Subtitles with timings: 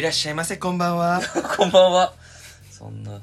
[0.00, 1.20] いらっしゃいませこんばんは。
[1.58, 2.14] こんばんは。
[2.70, 3.20] そんな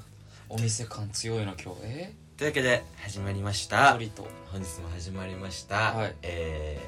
[0.48, 1.80] お店感強いな今日。
[1.86, 2.14] え？
[2.38, 3.94] というわけで始まりました。
[3.94, 4.28] 鳥と。
[4.52, 6.16] 本日も始まりました、はい。
[6.22, 6.80] え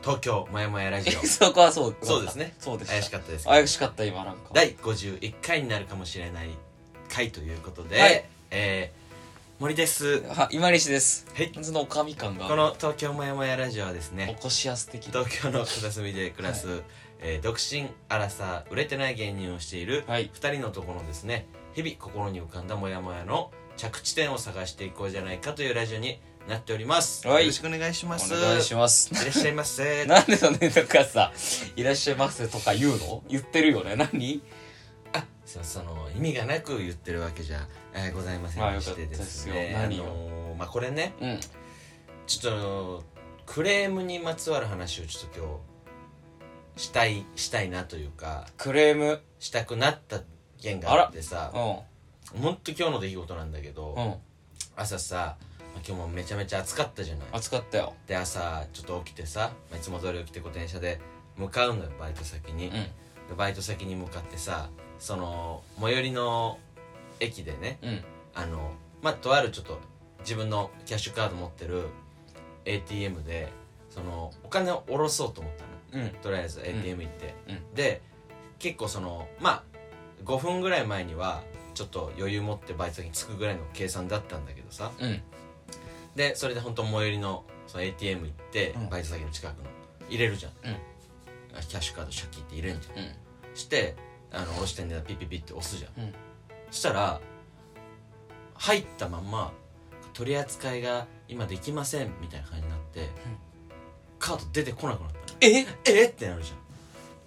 [0.00, 1.20] ー、東京もやもやラジオ。
[1.20, 2.54] え そこはそう そうですね。
[2.58, 3.56] そうで怪しかったですけど。
[3.56, 4.52] 怪しかった今なんか。
[4.54, 6.48] 第51回になるかもしれない
[7.10, 8.24] 回ということで、はい。
[8.50, 10.22] えー、森です。
[10.30, 11.26] は今西です。
[11.34, 11.52] はい。
[11.60, 15.22] そのおかみ感がこの東京もやもやラジオはですおねこしやす的な。
[15.22, 16.82] 東京の片隅で暮らす、
[17.20, 20.30] えー独身アラサー売れてない芸人をしているはい。
[20.30, 27.44] 2人の男のですね日々心に浮かんだモヤモヤの着地点を探していこうじゃないかというラジオになっております、はい。
[27.44, 28.34] よろしくお願いします。
[28.34, 29.12] お願いします。
[29.12, 30.04] いらっしゃいませ。
[30.06, 31.32] なんでそんななんかさ
[31.76, 33.22] 「いらっしゃいませ」とか言うの？
[33.28, 33.94] 言ってるよね。
[33.96, 34.42] 何？
[35.12, 39.52] あそその意味がなく言ってるわけじゃ、えーございませんでしてですね。
[39.52, 39.78] あよかったですよ。
[39.78, 41.14] 何よのーまあこれね。
[41.20, 41.40] うん。
[42.26, 43.04] ちょっと
[43.46, 45.69] クレームにまつわる話をちょっと今日
[46.80, 49.20] したいしたいなというかクレーム。
[49.38, 50.20] したくなった
[50.60, 54.14] 件があってさうほんと今日の出来事なんだけど、んうん。
[54.76, 55.36] 朝さ、
[55.74, 57.28] まあ今日もめちゃめちゃ暑かったじゃない。
[57.32, 57.94] 暑かったよ。
[58.06, 61.00] で朝ちょっと起きてさ、まあいつも通り起きてこう電車で
[61.36, 62.72] 向かうのよバイト先に、うん。
[62.72, 62.82] で
[63.36, 64.68] バイト先に向かってさ
[64.98, 66.58] その最寄りの
[67.18, 68.04] 駅でねうん。
[68.34, 69.78] あのまあとあるちょっと
[70.20, 71.86] 自分のキャッシュカード持ってる
[72.64, 73.52] ATM で
[73.88, 76.08] そのお金を下ろそうと思ったのうん。
[76.22, 77.74] とりあえず ATM 行って、うん。
[77.74, 78.02] で
[78.58, 79.62] 結構そのまあ
[80.24, 81.42] 5分ぐらい前には
[81.74, 84.92] ちょっと余裕持ってバイト先に着くぐらいの計算だったんだけどさ。
[84.98, 85.22] うん。
[86.16, 88.88] でそれで本当最寄りのその ATM 行って、うん。
[88.88, 89.70] バイト先の近くの
[90.08, 90.70] 入れるじゃん、うん。
[91.56, 92.98] あキャッシュカードシャッキって入れんじゃん。
[92.98, 93.12] うん。
[93.54, 93.96] して
[94.32, 96.14] あの押してんでピッピッピッって押すじゃん、うん。
[96.70, 97.20] そしたら
[98.54, 99.52] 入ったまんま
[100.12, 103.08] 取り扱いが今できませんみたいな感じになって、
[104.20, 105.38] カード出てこなくなったの。
[105.40, 105.66] え？
[105.84, 106.04] え？
[106.04, 106.58] ってなるじゃん。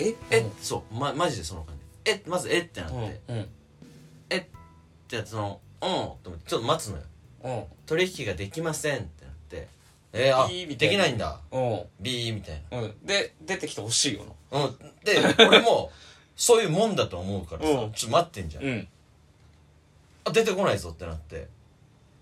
[0.08, 0.16] え？
[0.31, 2.11] え、そうまマジでその感じ。
[2.11, 2.23] え？
[2.25, 2.59] まずえ？
[2.59, 3.50] ってなって、うんっうん。
[5.09, 5.89] てやつそのうん！
[5.89, 7.03] と思ってちょっと待つのよ。
[7.44, 7.63] うん。
[7.85, 9.68] 取引ができませんってなって。
[10.13, 10.31] え？
[10.31, 10.91] ー、あいいみたいな。
[10.91, 11.40] できないんだ。
[11.51, 11.81] うん。
[12.00, 13.06] ビーみたいうん。
[13.06, 14.66] で出てきてほしいよなな。
[14.66, 14.78] うん。
[15.03, 15.91] で俺も
[16.35, 17.91] そういうもんだと思うからさ、うん。
[17.94, 18.88] ちょっと待ってんじゃん、うん。
[20.25, 21.47] あ出てこないぞってなって。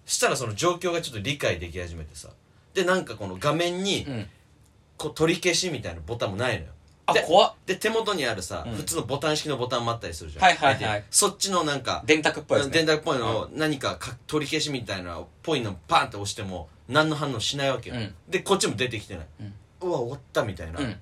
[0.05, 2.29] したらその状況がちょっと理解でき始めてさ。
[2.73, 4.27] でなんかこの画面にうん
[5.01, 6.71] こう取り消しみたいなボタンもないのよ。
[7.13, 7.53] であ怖っ。
[7.65, 8.75] で手元にあるさ、うん。
[8.75, 10.43] 普通のボタン式のボタンもあったりするじゃん。
[10.43, 10.99] はいはいはい。
[10.99, 12.73] でそっちのなんか電卓っぽいですね。
[12.75, 18.13] 電卓っぽいのを何かか取り消しみたいなっぽいのパンって押しても何の反応しないわけよ、うん。
[18.29, 19.25] でこっちも出てきてない、
[19.81, 20.95] うわ終わったみたいな、うん。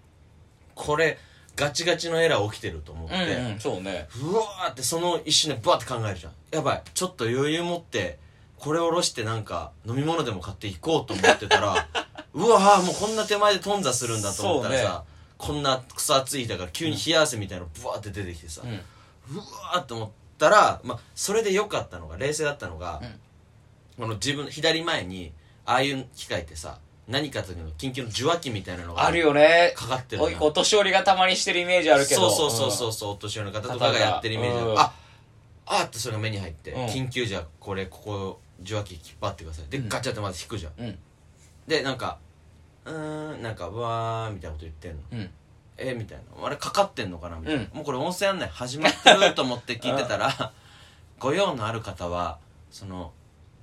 [0.76, 1.18] これ
[1.58, 4.08] ガチガチのエラー起きてると思って、うんうんそうね。
[4.22, 6.34] うわーってその一瞬でバーって考えるじゃん。
[6.52, 6.84] やばい。
[6.94, 8.18] ちょっと余裕持って
[8.58, 11.88] これを下ろしてなんか飲み物でも買っていこうと思ってたら
[12.34, 15.04] うわーもうこんな手前で頓挫するんだと思ったらさ、
[15.38, 18.72] こんなクソ暑い日だから急に冷や汗みたいなのブワーって出てきてさ、うん。
[18.72, 23.02] うわーって思ったら、まあ、それで良かったのが冷静だったのが、
[23.98, 25.32] この自分左前に
[25.66, 29.74] ああいう機械ってさ何かというの緊急の受話器みたいなのがあるよね。
[29.76, 32.30] かかってるのお年寄りがたまにしてるイメージあるけど。
[32.30, 34.80] そうそうそうそうそうお年寄りの方とかがやってるイメージある、うん。
[34.80, 34.94] あ
[35.66, 36.86] あってそれが目に入って、うん。
[36.86, 39.70] 緊急じゃこれここ受話器引っ張ってください。
[39.70, 39.90] で、うん。
[39.90, 40.74] ガチャってまず引くじゃん。
[40.78, 41.00] うん
[41.70, 42.18] でなんか
[42.84, 45.00] うーんなんかうわーみたいなこと言ってんの。
[45.12, 45.30] うん。
[45.78, 46.46] えみたいな。
[46.46, 47.70] あれかかってんのかなみたいな、うん。
[47.78, 50.52] もうこれ音声案内始まってると思って聞いてたら
[51.20, 52.40] ご用のある方は
[52.72, 53.14] その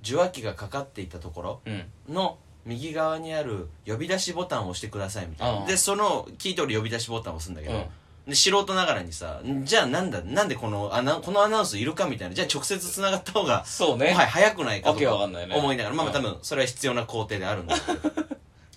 [0.02, 1.84] 受話器がかかっていたところうん。
[2.08, 7.86] の右側にある呼び出しボタンを押してくださいみたいな、うんでその聞いておる呼び出しボタンを押すんだけど、うん
[8.26, 14.08] で素人ながらにさんじゃあなんだなんでこのアナこのアナウンスいるかみたいなじゃあ直接つながった方がそうね。
[14.08, 16.24] はい早くないかとか思いながら、まあまあうん。
[16.24, 18.26] 多分それは必要な工程であるんだけど。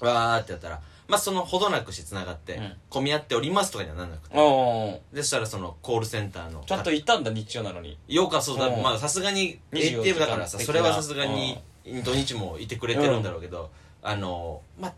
[0.08, 2.74] わーってやったらまあそのほどなくしてつながって、うん。
[2.92, 4.38] 混み合っておりますとかにはなんなくて。
[4.38, 7.98] うんでそしたらそのコールセンターのちゃんといたんだ日曜なのに。
[8.08, 8.84] ようかそうだうん。
[8.84, 11.60] まあさすがに24 ATM だからさそれはさすがに
[12.04, 13.72] 土日もいてくれてるんだろうけど、
[14.04, 14.94] あのまあ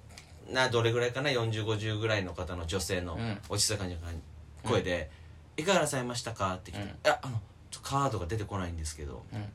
[0.51, 3.39] などれぐらいかな？4050ぐらいの方の女性のうん。
[3.47, 3.95] 落ち着いた感じ。
[3.95, 4.01] の
[4.63, 5.09] 声で
[5.57, 9.45] 「いかがなさいましたか?」って来て「うんいやあのちょカードが出てこないんですけどうん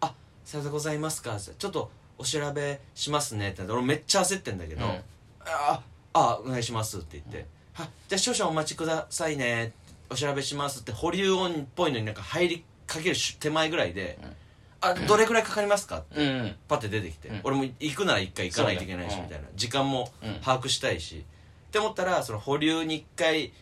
[0.00, 0.14] あ
[0.44, 5.02] さようでございますか?」ちょっとお調べしますね」ってなって俺めっちゃ焦ってんだけど「うん
[5.44, 5.80] あ
[6.14, 9.72] あお願いします」って言って「はじゃあ少々お待ちくださいね
[10.10, 14.36] お調べします」って保留音っぽいのになんか入りかける手前ぐらいでうん
[14.84, 16.40] 「あどれぐらいかかりますか?」ってうん。
[16.40, 17.40] うんパッて出てきて、うん。
[17.44, 20.40] 俺も行くなら一回行かないといけないしそうねみたいな時間もうん。
[20.40, 21.24] 把握したいし
[21.68, 23.52] って思ったらその保留に一回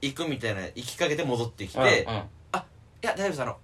[0.00, 2.22] 行くみたいな行きかけて戻ってきて「うんうん。
[3.00, 3.56] いや大丈夫ですあの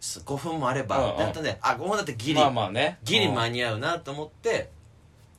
[0.00, 1.12] す5分もあれば」うんうん。
[1.12, 2.98] ってなったんで「あ5分だってギリ、まあまあね。
[3.04, 4.70] ギリ間に合うな」と思って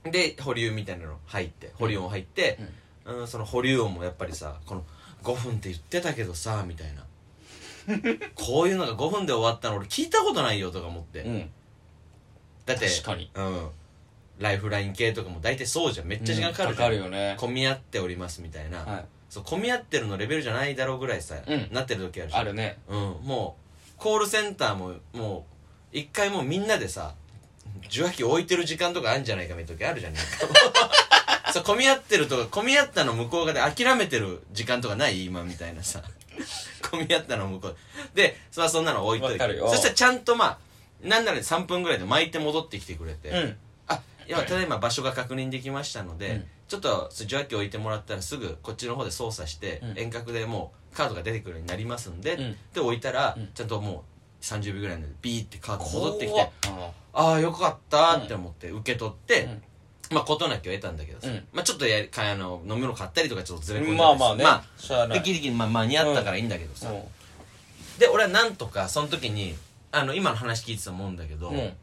[0.03, 2.59] で保留みたいなの入って保留音入って、
[3.05, 3.27] うん。
[3.27, 4.83] その保留音もやっぱりさこの
[5.23, 7.05] 5分って言ってたけどさみたいな。
[8.35, 11.51] こういうのが5分で終わったの俺聞いたことないよとか思って、うん。
[12.65, 13.29] だって確かに。
[13.33, 13.69] うん。
[14.39, 16.07] ライフライン系とかも大体そうじゃん。
[16.07, 17.35] めっちゃ時間かかるじゃん、かかるよね。
[17.37, 21.67] 混み合っておりますみたいな、はいそう混み合ってるのレベルじゃないだろうぐらいさ、うん。
[21.71, 22.41] なってる時あるじゃん。
[22.41, 22.77] あるね。
[22.87, 22.97] うん。
[23.23, 23.57] も
[23.89, 25.47] うコールセンターもも
[25.91, 27.15] う一回もうみんなでさ
[27.87, 30.13] 受話器置いてる時間とかあるんじゃないかみたいな時あるじゃん。
[30.13, 30.29] なんか。
[31.51, 35.25] そう混み合ってるとか混み合ったの向こう側で諦めてる時間とかない？
[35.25, 36.03] 今みたいなさ。
[36.91, 37.77] 混み合ったの向こう。
[38.13, 39.67] でそそんなの置いといてわかるよ。
[39.67, 40.57] そしたらちゃんとまあ
[41.01, 43.57] なんなら3分ぐらいで巻いて戻ってきてくれて、うん。
[43.87, 49.99] あいやただいま場所が確認できましたので、うんちょっと受話器置いてもらったらすぐこっちの方で操作して、うん。
[49.99, 52.55] 遠隔でもうカードが出てくるようになりますんで、うん。
[52.73, 53.49] で置いたら、うん。
[53.53, 54.05] ちゃんとも
[54.41, 56.71] う30秒ぐらいでビーってカード戻ってき怖てっ。
[57.13, 60.15] ああよかったって思って受け取って、うん。
[60.15, 61.45] まあ事なきを得たんだけどさ、うん。
[61.53, 64.43] まあちょっとやかあの飲み物買ったりとかちょっとずれ込んでまあまあね。
[64.43, 69.53] まあでギリギリ、まあ、間に合ったからいいんだけどさ、うで俺はなんとかその時に
[69.91, 71.73] あの今の話聞いてたと思うんだけど、んうん。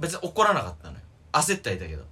[0.00, 1.00] 別に怒らなかったのよ。
[1.32, 2.04] 焦ってはいたけど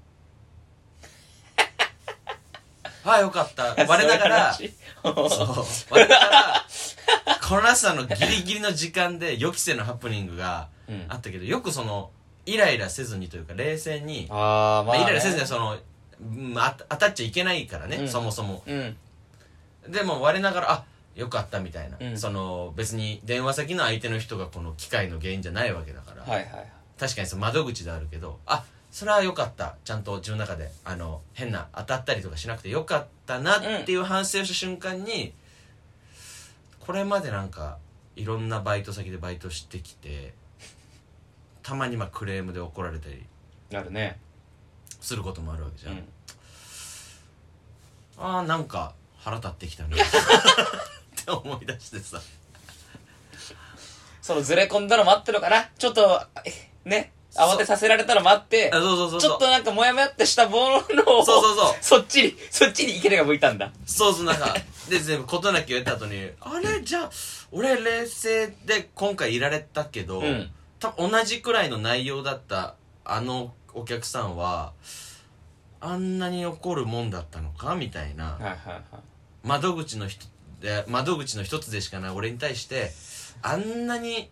[3.05, 3.75] ああよかった。
[3.75, 6.67] 我ながらそうながら
[7.49, 11.05] この朝のギリギリの時間で予期せぬハプニングがうん。
[11.09, 12.11] あったけどよくその
[12.47, 15.77] イライラせずにというか冷静に、ああまあイライラせずにはその、
[16.89, 18.09] 当たっちゃいけないからね、うん。
[18.09, 18.63] そもそも。
[18.67, 18.97] うん。
[19.89, 22.19] でも我ながらあよかったみたいな、うん。
[22.19, 29.77] その別に電話先の相手の人がこの機械の原因じゃないわけだから、はいはい確かにその窓口であるけどあそれは良かった。
[29.85, 35.33] ちゃんと自分の中であの変な当たったりとかしなくてよかったなっていう反省をした瞬間に、
[36.81, 37.79] これまでなんか
[38.17, 40.35] いろんなバイト先でバイトしてきて
[41.63, 43.25] たまにまあクレームで怒られたり
[43.71, 44.19] なるね。
[45.01, 46.05] することもあるわけじゃん、うん。
[48.19, 49.97] ああなんか腹立ってきたな。
[49.97, 49.99] っ
[51.25, 52.21] て思い出してさ。
[54.21, 56.53] そのずれ込んだの待ってるのかなちょっとえ
[56.85, 60.81] ね慌てさせられたの待ってあそうそうそうちょっとなんかモヤモヤってしたものを
[61.25, 61.75] そうそうそう。
[61.81, 63.71] そっちにそっちに池田が向いたんだ。
[63.87, 64.55] そうそうなんか
[64.89, 66.83] で全部事なきを得た後にあれ？
[66.83, 67.11] じゃあ
[67.53, 70.51] 俺冷静で今回いられたけど、うん。
[70.81, 72.75] 多分同じくらいの内容だった
[73.05, 74.73] あのお客さんは
[75.81, 77.77] あんなに怒るもんだったのか？
[77.77, 78.33] みたいな。
[78.33, 78.83] はいはいはい。
[79.45, 80.27] 窓口の人
[80.61, 82.93] で窓口の一つでしかない俺に対して
[83.41, 84.31] あんなに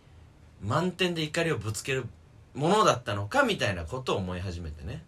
[0.61, 2.05] 満点で怒りをぶつける
[2.59, 5.01] ものだったのかみたいなことを思い始めてね。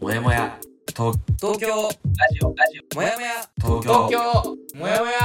[0.00, 0.58] もやもや。
[0.88, 1.68] 東東京。
[1.68, 1.88] ラ
[2.32, 2.52] ジオ。
[2.56, 3.48] ラジオもやもや。
[3.60, 4.18] 東東京。
[4.76, 5.20] もやもや。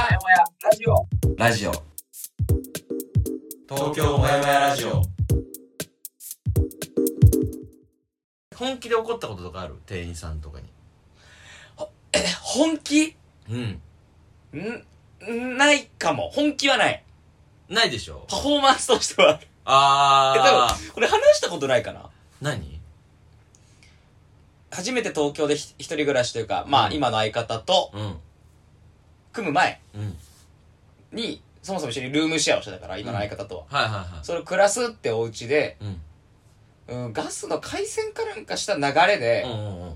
[0.61, 1.07] ラジオ。
[1.37, 1.71] ラジオ。
[3.67, 4.19] 東京。
[4.19, 4.59] もやもや。
[4.59, 5.01] ラジオ。
[8.55, 9.73] 本気で怒ったこととかある？
[9.87, 10.67] 店員さんとかに。
[12.13, 13.15] え本気？
[13.49, 13.81] うん
[15.27, 16.29] んないかも。
[16.29, 17.03] 本気はない
[17.69, 18.25] ないでしょ。
[18.29, 19.39] パフォーマンスとしては。
[19.65, 22.09] あるえあ多分これ話したことないかな？
[22.41, 22.79] 何？
[24.71, 26.93] 初めて東京でひ一人暮らしというかまあ、うん。
[26.93, 28.15] 今の相方とうん。
[29.33, 30.17] 組む前うん。
[31.11, 34.07] にそもそも一緒にルームシェアをしてたから今の相方とは、はいはいはい。
[34.21, 35.77] それを暮らすってお家で、
[36.87, 37.05] うん。
[37.05, 38.81] うん、ガスの回線かなんかした流
[39.11, 39.93] れでう、んうんうん。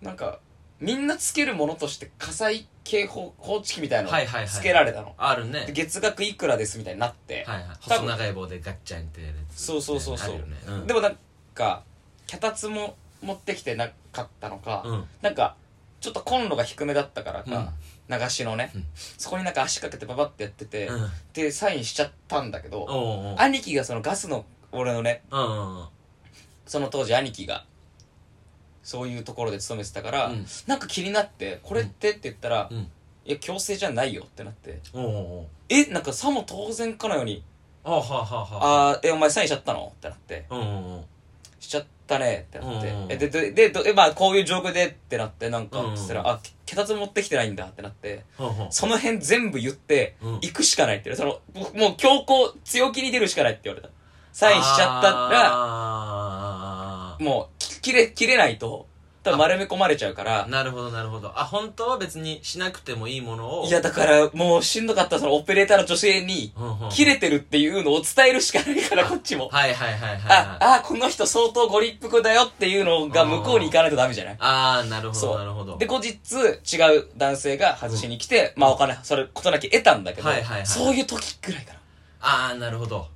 [0.00, 0.40] なんか
[0.80, 4.48] みんなつけるものとして火災警報報知器みたいなのはいはいはい。
[4.48, 5.66] つけられたの、あるね。
[5.66, 7.76] で月額いくらですみたいになって、はいはい。
[7.88, 10.34] 多分細長い棒でガッチャンってやるやつそうそうそうそう。
[10.34, 10.56] あるよね。
[10.66, 10.86] うん。
[10.86, 11.16] でもなん
[11.54, 11.82] か
[12.26, 15.04] 脚立も持ってきてなかったのか、うん。
[15.22, 15.56] なんか
[16.00, 17.72] ちょっとコンロが低めだったからか、
[18.08, 18.84] 流しのね、うん。
[19.16, 21.10] そこになんか足かけてパパってやってて、うん。
[21.32, 22.88] でサインしちゃったんだけど、おう
[23.28, 23.36] おう。
[23.38, 25.86] 兄貴がそのガスの俺のねうんうんうん。
[26.66, 27.64] その当時兄貴が
[28.82, 30.46] そういうところで勤めてたから、うん。
[30.66, 32.90] なんか気になって「これって?」って言ったら「うん。
[33.24, 34.80] いや強制じゃないよ」ってなって。
[34.92, 37.42] おうおうおう「えなんかさも当然かのように
[37.84, 40.44] あはあはあはああえお前サインしちゃったの?」ってなって。
[40.50, 41.04] うんうんうん
[41.60, 42.88] 「しちゃったね」ってなって。
[42.88, 48.24] うん「えでででどえまあこういう状況で」ってなってなんかうんつったら「あ脚立持ってきてないんだ」ってなって。
[48.70, 50.34] その辺全部言ってうん。
[50.36, 51.62] 行くしかないって言われた。
[51.62, 53.92] そのもう強行強気に出るしかないって言われた。
[54.32, 57.24] サインしちゃったらあー。
[57.24, 58.86] もうき切れ切れないと
[59.24, 60.46] 多分丸め込まれちゃうから。
[60.48, 61.28] なるほどなるほど。
[61.38, 63.66] あ本当は別にしなくてもいいものを。
[63.66, 66.52] いやだからもうしんどかったそのオペレーターの女性に
[66.90, 69.48] 切れてるっていうのを伝えるしかないから こっちも。
[69.48, 70.78] はいはいはいはいあはい。
[70.78, 74.36] あこの人相当ご立腹だよっていうのが向こうに行かないとダメじゃない？
[74.40, 75.32] ああなるほそう。
[75.34, 75.78] どなるほど。
[75.78, 80.66] で後日違う男性が外しに来て、まあお金それことなき得たんだけど、はいはいはい。
[80.66, 81.78] そういう時ぐらいかな。
[82.22, 83.06] ああなるほど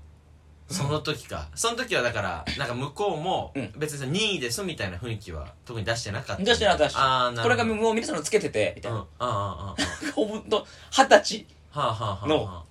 [0.69, 1.49] その時か。
[1.55, 3.73] その時はだからなんか向こうもうん。
[3.77, 6.43] 別にさ任意ですみたいな雰囲気は特に出してなかった。
[6.43, 6.91] 出してなかった。
[6.91, 9.05] しああなこれがもう皆さんのつけててみたいな、うん。
[9.05, 12.65] あああああほんと二十歳はあはあはあのは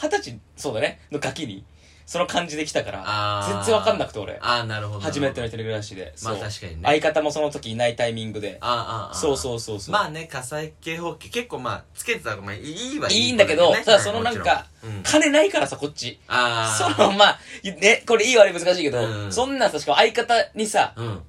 [0.00, 1.64] 二十歳、そうだね、のガキに、
[2.06, 3.54] その感じで来たから、あー。
[3.56, 4.38] 全然わかんなくて俺。
[4.40, 5.00] ああなるほど。
[5.00, 6.14] 初めての一人人暮らしで。
[6.22, 6.42] まあそう。
[6.42, 6.82] 確かにね。
[6.84, 8.58] 相方もその時いないタイミングで。
[8.60, 9.92] ああああそうそうそうそう。
[9.92, 12.60] まあね火災警報器結構まあつけてたらまあい
[12.94, 13.82] いはいいいんだけど、ね。
[13.84, 14.66] ただそのなんか
[15.02, 16.20] 金ないからさ、こっち。
[16.28, 21.22] ああその、まあ、ね、これいい悪い難しいけど、うんそんなんさ、しかも相方にさ、うん。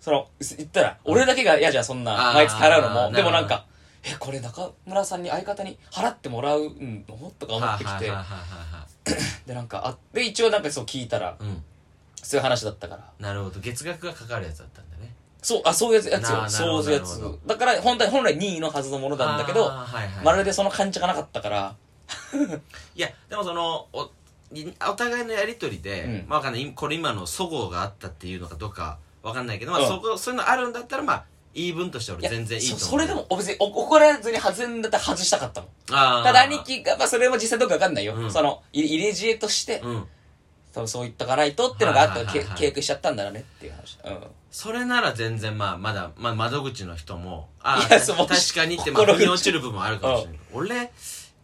[0.00, 2.94] その、言ったら、俺だけが嫌じゃん、そんな、あー毎月払うのも。
[2.94, 3.66] なるほどでもなんか、
[4.02, 6.72] え、これ中村さんに相方に払ってもらう
[7.06, 7.30] の？
[7.38, 8.08] とか思ってきて。
[8.08, 8.86] は、はははは
[9.46, 11.62] で、なんか、あで、一応なんかそう聞いたら、うん。
[12.22, 13.10] そういう話だったから。
[13.18, 13.60] なるほど。
[13.60, 15.14] 月額がかかるやつだったんだね。
[15.42, 16.48] そう、あ、そういうやつよ。
[16.48, 17.12] そういうやつ。
[17.14, 17.38] なるほど。
[17.46, 20.24] だから、本来、本来2位のはずのものなんだけど、あーはいはい。
[20.24, 21.76] まるでその感じがなかったから、
[22.94, 24.10] いやでもそのお
[24.52, 26.24] いお互いのやり取りで、うん。
[26.28, 26.72] まあわかんない。
[26.74, 29.88] これ今の齟齬があったっていうのかどうかわかんないけど、まあうん。
[29.88, 35.70] そこそういうのあるんだったらまあ言い分として俺全然いいと思うそそれでも、別にお怒らずに外れんだったら外したかったもん。
[35.90, 38.14] あーただ兄貴が、まあそれも実際どうかわかんないよ。
[38.14, 40.06] うんその、い入れ知恵として、うん
[40.72, 43.98] 多分そう言っとかないとってのがあったら、契約しちゃったんだろうねっていう話。
[44.04, 44.26] うん。
[44.52, 50.90] それなら全然まあまだ、まあ、窓口の人もああ確かにってまあ腑に落ちる部分もあるかもしれない俺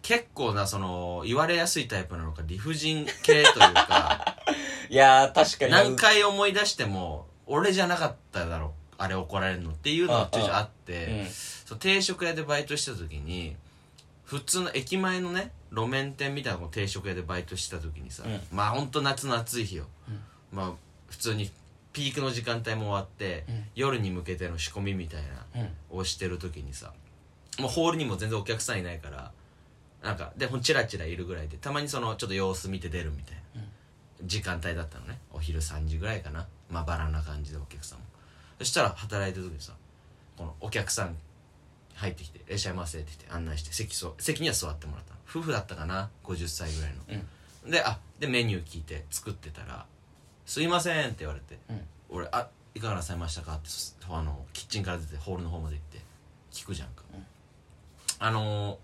[0.02, 4.36] 結構なその言われやすいタイプなのか理不尽系というか
[4.90, 5.72] いやー、確かに。
[5.72, 11.26] 何回思い出しても俺じゃなかっただろあれ怒られるのっていうのがちょいちょいあって、うん。
[11.26, 13.56] そう定食屋でバイトしてた時に
[14.24, 18.40] 普通の駅前のね路面店みたいなこの定食屋でバイトしてた時にさ、うん。
[18.50, 20.20] まあほんと夏の暑い日よ、うん。
[20.56, 20.72] まあ
[21.08, 21.50] 普通に
[21.92, 23.64] ピークの時間帯も終わって、うん。
[23.74, 25.22] 夜に向けての仕込みみたい
[25.54, 25.98] なうん。
[26.00, 26.92] をしてる時にさ
[27.58, 29.32] もうホールにも全然お客さんいないから
[30.02, 33.62] なんかでほんチラチラいるぐらいでたまにそのちょっと様子見て出るみたいな、
[34.24, 35.18] 時間帯だったのね。
[35.32, 36.46] お昼3時ぐらいかな。
[36.70, 38.04] まばらな感じでお客さんも
[38.58, 39.72] そしたら働いてる時にさ
[40.36, 41.16] このお客さん
[41.94, 45.16] 入ってきて「いらっしゃいませ」って言って案内して席そ席には座ってもらったの。
[45.28, 46.94] 夫婦だったかな？50歳ぐらい
[47.64, 49.86] の、であでメニュー聞いて作ってたら
[50.46, 56.00] 「すいません」って言われて、うん俺「あいかがなさいましたか?」ってそあのキッチンから出てホールの方まで行って
[56.52, 57.26] 聞くじゃんか、うん。
[58.18, 58.78] あのー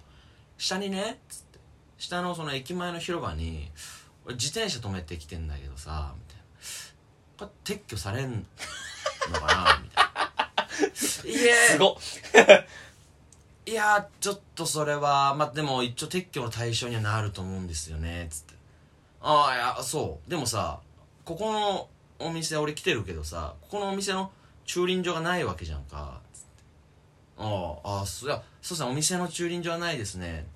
[0.59, 1.59] 下にねつって
[1.99, 3.71] 下のその駅前の広場に
[4.25, 6.43] 俺自転車止めてきてんだけどさみたいな。
[7.47, 8.47] これ撤去されん
[9.31, 11.91] のかなみたいないえすご。
[11.91, 11.95] っ。
[13.65, 18.55] いやちょっとそれはまあでも一応撤去の対象にはなると思うんですよねつって。
[19.21, 20.31] ああいやそう。
[20.31, 20.81] でもさ
[21.25, 21.89] ここの
[22.19, 24.33] お店俺来てるけどさここのお店の
[24.65, 26.49] 駐輪場がないわけじゃんかつって。
[27.39, 30.47] あああそういやそうですねお店の駐輪場はないですね。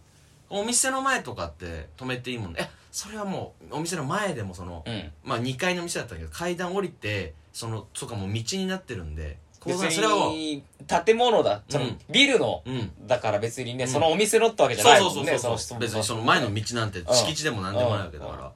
[0.50, 2.58] お店の前とかって止めていいもんね。
[2.60, 5.12] えそれはもうお店の前でもその、うん。
[5.22, 10.64] まあ2階の店だったけど階段降りてそのとかもう道になってるんでこ別うそれはもうに、
[11.04, 11.62] 建物だ。
[12.10, 12.90] ビルの、うん。
[13.06, 13.90] だから別にね、うん。
[13.90, 15.14] そのお店のってわけじゃないもね。
[15.14, 15.58] そうんそうそう。
[15.58, 16.22] その別にその。
[16.22, 17.14] 前の道なんてうん。
[17.14, 18.44] 敷地でも何でもないわけだから、うん。
[18.46, 18.52] は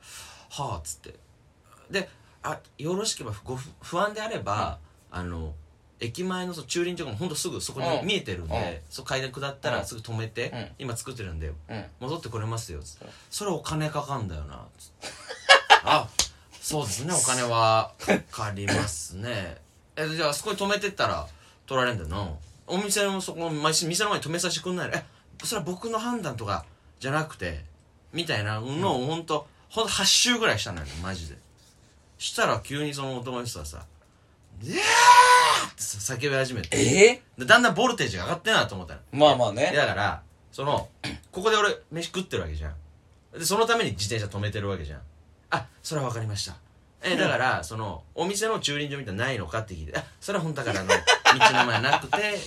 [0.48, 1.14] あっつって。
[1.90, 2.08] で
[2.42, 4.78] あよろしければご不不安であれば、
[5.10, 5.52] あの
[6.00, 8.06] 駅前のその駐輪場がほんとすぐそこにうん。
[8.06, 8.78] 見えてるんで、うん。
[8.90, 9.74] そう階段下ったうん。
[9.76, 10.68] らすぐ止めて、うん。
[10.78, 11.84] 今作ってるんでうん。
[12.00, 13.04] 戻ってこれますよつって。
[13.04, 13.10] うん。
[13.30, 15.08] それお金かかんだよな つって。
[15.84, 16.08] あ
[16.60, 19.58] そうですねお金はかかりますね。
[19.96, 21.26] えじゃあそこに止めてったら
[21.66, 22.28] 取られんだよな。
[22.66, 24.94] お店のそこ店の前に止めさせてくんないの。
[24.94, 25.04] え
[25.44, 26.64] それは僕の判断とか
[26.98, 27.64] じゃなくて
[28.12, 31.38] みたいなのをほんとほんと8周ぐらいしたのよマジで。
[32.18, 33.86] したら急にその男の人はさ
[34.62, 34.76] 「でー!」
[35.70, 36.68] ってさ叫び始めて。
[36.76, 39.00] えでだんだんボルテージが上がってんなと思ったの。
[39.12, 39.72] えまあまあね。
[39.74, 40.88] だからその
[41.32, 42.74] ここで俺飯食ってるわけじゃん。
[43.38, 45.00] でそのために自転車止めてるわけじゃん。
[45.50, 46.56] あそれは分かりました。
[47.02, 52.40] えだから そのお店の駐輪場みたいなのないのかって聞いてあそれは本当だからあの道の前なくて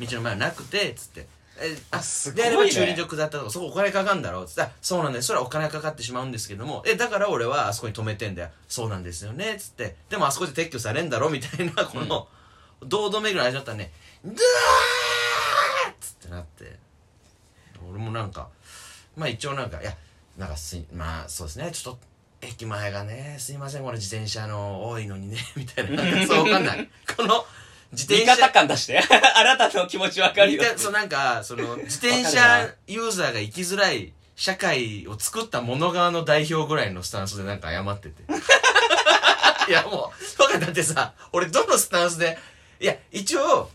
[0.00, 1.26] 道の前なくてつって
[1.60, 2.50] えあすごいね。
[2.50, 4.42] であれば駐輪場下ったとかそこお金かかんだろ？
[4.42, 6.82] うつってあそうなんだよそれはお金かかってしまうんですけども。
[6.86, 8.48] えだから俺はあそこに止めてんだよ。
[8.68, 9.56] そうなんですよね。
[9.58, 9.96] つって。
[10.08, 11.30] でもあそこで撤去されんだろ？
[11.30, 12.26] みたいなこの、
[12.84, 13.92] 堂々巡り味だったらね
[14.24, 14.36] ドゥー！
[14.36, 14.40] ッ
[16.00, 16.78] つってなって。
[17.88, 18.48] 俺もなんか
[19.16, 19.94] まあ一応なんかいや
[20.38, 21.70] なんかすいまあそうですね。
[21.70, 22.00] ちょっと
[22.40, 23.82] 駅前がねすいません。
[23.82, 25.36] この自転車の多いのにね。
[25.56, 26.02] みたいな。
[26.02, 26.90] なんかそうわかんない。
[27.16, 27.46] この
[27.94, 28.46] 自味転車。
[28.46, 29.00] 方感出して。
[29.36, 30.62] あなたの気持ちわかるよ。
[30.76, 38.22] そうなんかその 自転わか車るユーザーが生きづらい社会を作った者側の代表ぐらいのスタンスでなんか謝ってて。
[39.66, 42.38] いやもう僕だってさ俺どのスタンスで
[42.78, 43.70] いや一応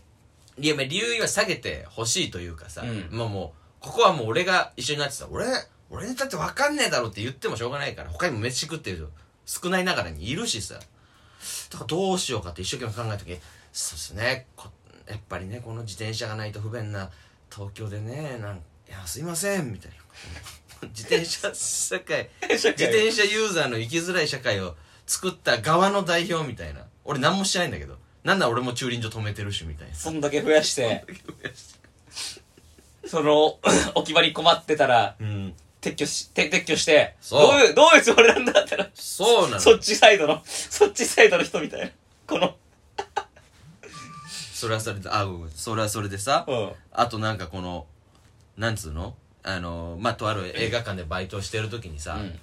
[0.56, 3.08] いやまあ理由は下げてほしいというかさ、うん。
[3.10, 5.46] まあもうここはもう俺が一緒になってた俺
[5.88, 9.08] 俺にだって分かんねえだろって言ってもしょうがないから他にも飯食ってる
[9.46, 10.74] 人少ないながらにいるしさ。
[10.74, 13.40] だからどうしようかって一生懸命考えた時
[13.72, 14.46] そうですね。
[14.56, 14.68] こ
[15.08, 17.10] やっぱりねこの自転車がないと不便な
[17.52, 18.60] 東京でねなんい
[18.90, 19.96] やすいません」みたいな。
[20.88, 26.86] 自転車社会社自転車ユーザーの生きづらい社会を作った側の代表みたいな。
[27.04, 27.98] 俺何もしてないんだけど。
[28.24, 29.94] なんなら俺も駐輪場止めてるしみたいな。
[29.94, 31.04] そんだけ増やして、
[33.06, 33.58] その、
[33.94, 35.54] 置き場に困ってたら、うん。
[35.80, 37.40] 撤去し、て撤去して、そう。
[37.40, 39.60] どういう、どういうつもりなんだったら、そうなの。
[39.60, 41.90] そっちサイドの、そっちサイドの人みたいな。
[42.26, 42.56] この、
[44.60, 46.72] それはそれであごめんそれはそれでさうん。
[46.92, 47.86] あとなんかこの
[48.58, 49.14] なんつうの？
[49.42, 52.38] あのまあとある映画館でバイトしてる時にさ、うん。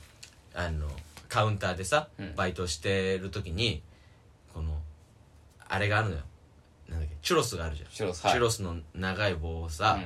[0.60, 0.88] あの
[1.30, 2.36] カウンターでさ、うん。
[2.36, 3.84] バイトしてる時に
[4.52, 4.74] この
[5.70, 6.22] あれがあるのよ。
[6.90, 7.16] なんだっけ？
[7.22, 7.90] チュロスがあるじゃん。
[7.92, 8.52] チュロスはい。
[8.52, 10.00] スの長い棒をさ、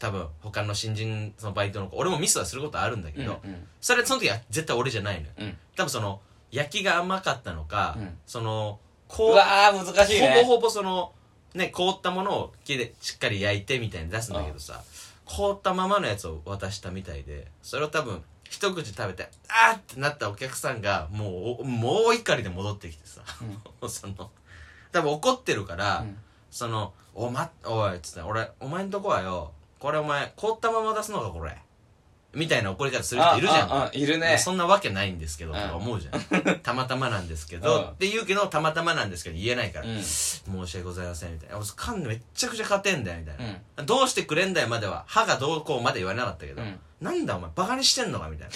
[0.00, 3.68] 多分他の新人そのバイトの子俺もミスはすることあるんだけど、うんうん。
[3.80, 5.32] それその時は絶対俺じゃないのよ。
[5.38, 5.56] うん。
[5.76, 6.20] 多分その
[6.50, 8.18] 焼きが甘かったのか、うん。
[8.26, 10.42] そのうこうわー、難しいね。
[10.42, 11.12] ほぼほぼその
[11.54, 14.82] ね凍ったものを木でしっかり焼いてみたいに出すんだけどさ
[15.24, 23.22] 凍ったままのやつを渡したみたいでそれを多分一口食べてあーってなったお客さんがもうおもう怒りで戻ってきてさ、
[23.88, 24.30] その
[24.90, 26.18] 多分怒ってるから、うん。
[26.50, 31.56] その「おまおい」っつって「俺お前んとこはよこれお前凍ったまま出すのかこれ」
[32.32, 33.96] みたいな怒り方する人いるじゃん。
[33.96, 34.38] いるね。
[34.38, 35.60] そんなわけないんですけど、うん。
[35.60, 36.60] とか思うじゃん。
[36.60, 37.88] たまたまなんですけど、うん。
[37.90, 40.02] って言うけどたまたまなんですけど言えないから、うん。
[40.02, 41.56] 申し訳ございませんみたいな。
[41.56, 43.44] 俺噛んでめっちゃくちゃ勝てんだよみたいな、
[43.78, 43.86] うん。
[43.86, 45.04] どうしてくれんだよまでは。
[45.06, 46.78] 歯がどうこうまで言われなかったけど、うん。
[47.00, 48.54] なんだお前バカにしてんのかみたいな。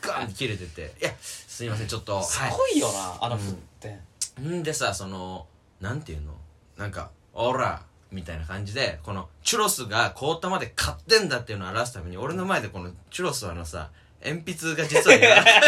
[0.00, 3.98] ガンって切れてて「いやすいませんちょっと すはいごいよな、あの振って。
[4.40, 4.62] ん。
[4.62, 5.46] でさその
[5.80, 6.34] なんていうの？
[6.78, 13.90] なんか「オラ!」みたいな感じでこのチュロスが凍ったまで買ってんだっていうのを表すために俺の前でこのチュロスはあのさ
[14.24, 15.62] 鉛筆が実は柔らかい。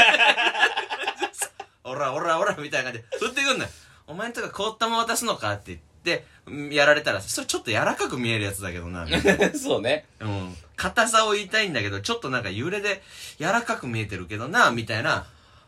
[1.85, 3.71] オラオラオラみたいな感じで振ってくんだよ。
[4.07, 9.55] お前んとこ凍ったまま渡すのかって言ってうんやられたらそれちょっと柔らかく見えるやつだけどなみたいな。
[9.59, 10.07] そうね。
[10.21, 10.57] うん。
[10.77, 13.03] 硬さを言いたいんだけどちょっとなんか揺れで
[13.39, 15.27] 柔らかく見えてるけどなみたいな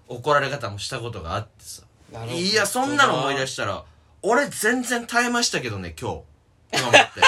[0.08, 1.82] 怒られ方もしたことがあってさ。
[2.30, 3.84] いやそんなの思い出したら
[4.22, 6.20] 俺全然耐えましたけどね今日
[6.78, 7.20] 今思って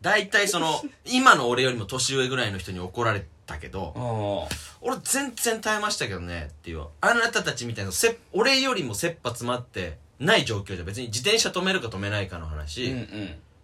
[0.00, 4.48] 大体その今の俺よりも年上ぐらいの人に怒られたけど
[4.82, 4.88] うん。
[4.88, 13.04] 俺全然耐えましたけどねっていうあなたたちみたいなせ俺よりも切羽詰まってない状況じゃ別に自転車止めるか止めないかの話、うんうん。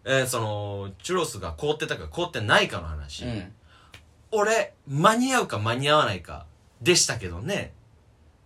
[0.04, 3.52] えーそのチュロスが凍ってたか凍ってないかの話、うん。
[4.32, 6.46] 俺間に合うか間に合わないか
[6.80, 7.72] でしたけどね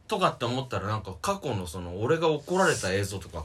[0.08, 3.44] とかって思ったらなんか過去のその俺が怒られた映像とか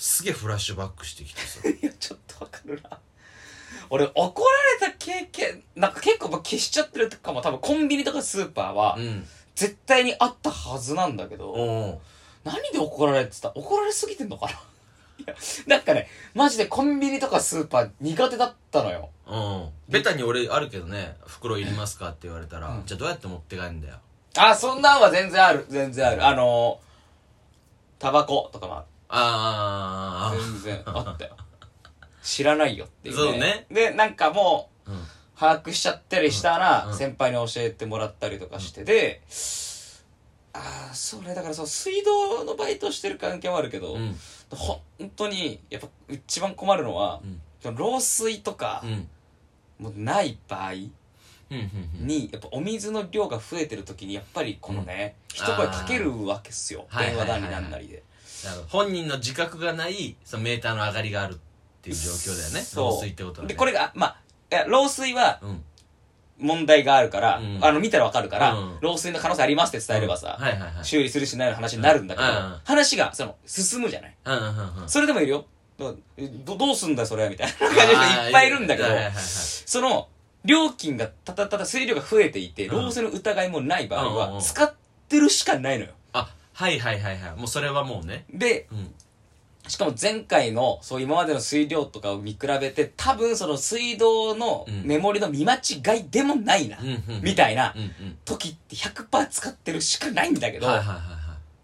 [0.00, 2.98] すげえフラッシュバックしてきてさ いや、ちょっとわかるな。
[3.90, 4.42] 俺、怒
[4.80, 12.00] られた経験、なんか結構消しちゃってるとかも多分コンビニとかスーパーはうん絶対にあったはずなんだけど、
[12.44, 13.52] 何で怒られてた？
[13.54, 14.52] 怒られすぎてんのかな？
[15.18, 15.34] いや、
[15.66, 19.10] なんかね、マジでコンビニとかスーパー苦手だったのよ。
[19.26, 23.96] うんベタに俺あるけどね袋いりますかって言われたら、うんじゃあどうやって持って帰るんだよ
[24.36, 25.66] あ、そんなんは全然ある。
[25.68, 26.24] 全然ある。
[26.24, 28.86] あのー、タバコとかもある。
[29.10, 30.62] あー。
[30.62, 31.36] 全然あったよ。
[32.22, 33.66] 知らないよっていう、そうね。
[33.70, 34.90] で、なんかもう、
[35.38, 36.90] 把握しちゃったりしたら、うん。
[36.92, 36.96] うん。
[36.96, 39.22] 先輩に教えてもらったりとかしてで、
[40.52, 44.16] ああそうねだからそう水道のバイトしてる関係もあるけど、うん。
[44.50, 44.80] 本
[45.16, 47.20] 当にやっぱ一番困るのは
[47.64, 47.74] う、ん。
[47.74, 49.08] 漏水とかうん。
[49.78, 50.90] もうない場合うんうん
[52.00, 52.06] うん。
[52.06, 56.86] にやっぱお水の量が増えてる時にやっぱりこのね、一声かけるわけっすよ。
[56.98, 57.40] 電話はいはいはい。
[57.42, 58.02] はい談になんなりで、
[58.68, 61.36] 本人の自覚がないそのメーターの上がりがあるっ
[61.82, 62.60] ていう状況だよね。
[62.60, 62.92] そう。
[62.92, 63.54] 漏水ってことはね。
[63.54, 64.16] でこれがまあ
[64.50, 65.64] いや漏水はうん。
[66.42, 67.58] 問題があるから、うん。
[67.60, 68.76] あの見たらわかるから、うん。
[68.78, 70.84] 漏水の可能性ありますって伝えればさ、はいはいはい。
[70.84, 72.36] 修理するしないの話になるんだけど、うん。
[72.36, 74.16] うん話がその進むじゃない？
[74.24, 74.46] うんうんう
[74.78, 74.88] んうん。
[74.88, 75.44] それでもいるよ。
[75.76, 75.98] ど
[76.46, 77.92] どどうすんだよそれみたいな感じの人
[78.26, 79.22] いっぱいいるんだけどはいはいはいはい。
[79.22, 80.08] その
[80.46, 82.86] 料金がたたたた水量が増えていてうん。
[82.86, 84.34] 漏水の疑いもない場合うんうんうん。
[84.36, 84.74] は使っ
[85.10, 85.90] てるしかないのよ。
[85.92, 85.94] あ
[86.60, 87.36] はいはいはいはい。
[87.36, 88.26] もうそれはもうね。
[88.32, 88.94] でうん。
[89.68, 101.20] しかも前回のそう今までの水量とかを見比べて多分その水道のうんメモリの見間違いでもないな、うんうんみたいなうんうん時って100%使ってるしかないんだけど、はいはいはいはい。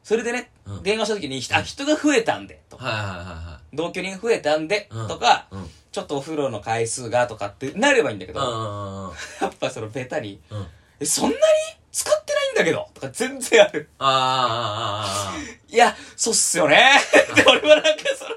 [0.07, 0.83] それでね、うん。
[0.85, 2.77] 電話した時に、あ、人が増えたんで、と。
[2.77, 5.71] か、はいはいは同居人増えたんで、うんとか、いはいうん。
[5.91, 9.11] ちょっとお風呂の回数が、とかってなればいいんだけど、うんうんうん。
[9.41, 10.67] やっぱそのベタに、うん。
[11.01, 11.41] え、そんなに
[11.97, 13.89] 使ってないんだけどとか全然ある。
[13.99, 16.91] あーあーあーあーいや、そうっすよね。
[17.35, 18.31] で、俺はなんかその、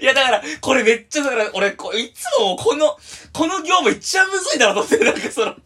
[0.00, 2.96] いや、だから、これめっちゃ、だから、俺、こいつもこの、
[3.32, 5.56] この業務一番むずいだろうと思って、なんかその、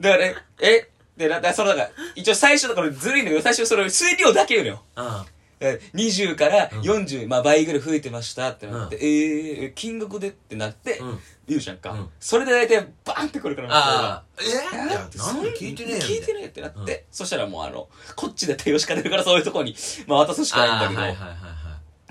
[0.00, 4.82] だからね、え、で、だからその、だから、一応最初だからずるいんだけど、最初それ水量だけ言うのよ。
[4.96, 6.80] あえ20からうん。
[6.80, 11.18] 40、まあ倍ぐらい増えてましたってなって、えー、金額でってなって、うん。
[11.46, 11.92] 言うじゃんか。
[11.92, 12.08] うん。
[12.20, 15.18] それで大体バーンってくるから、ああえいやなんで
[15.52, 16.02] 聞いてねえよ。
[16.02, 19.74] 聞いてねえってなって、そしたらもうあの、こっちで対応しか出るからそういうとこに、
[20.06, 21.56] まあ渡すしかないんだけど、はいはいはいはい。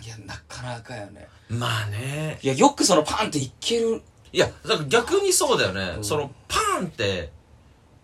[0.08, 1.28] や、なかなかよね。
[1.50, 2.40] いまあね。
[2.42, 4.02] いや、よくそのパンっていける。
[4.32, 6.04] いやだから逆にそうだよね、うん。
[6.04, 7.32] そのパーンって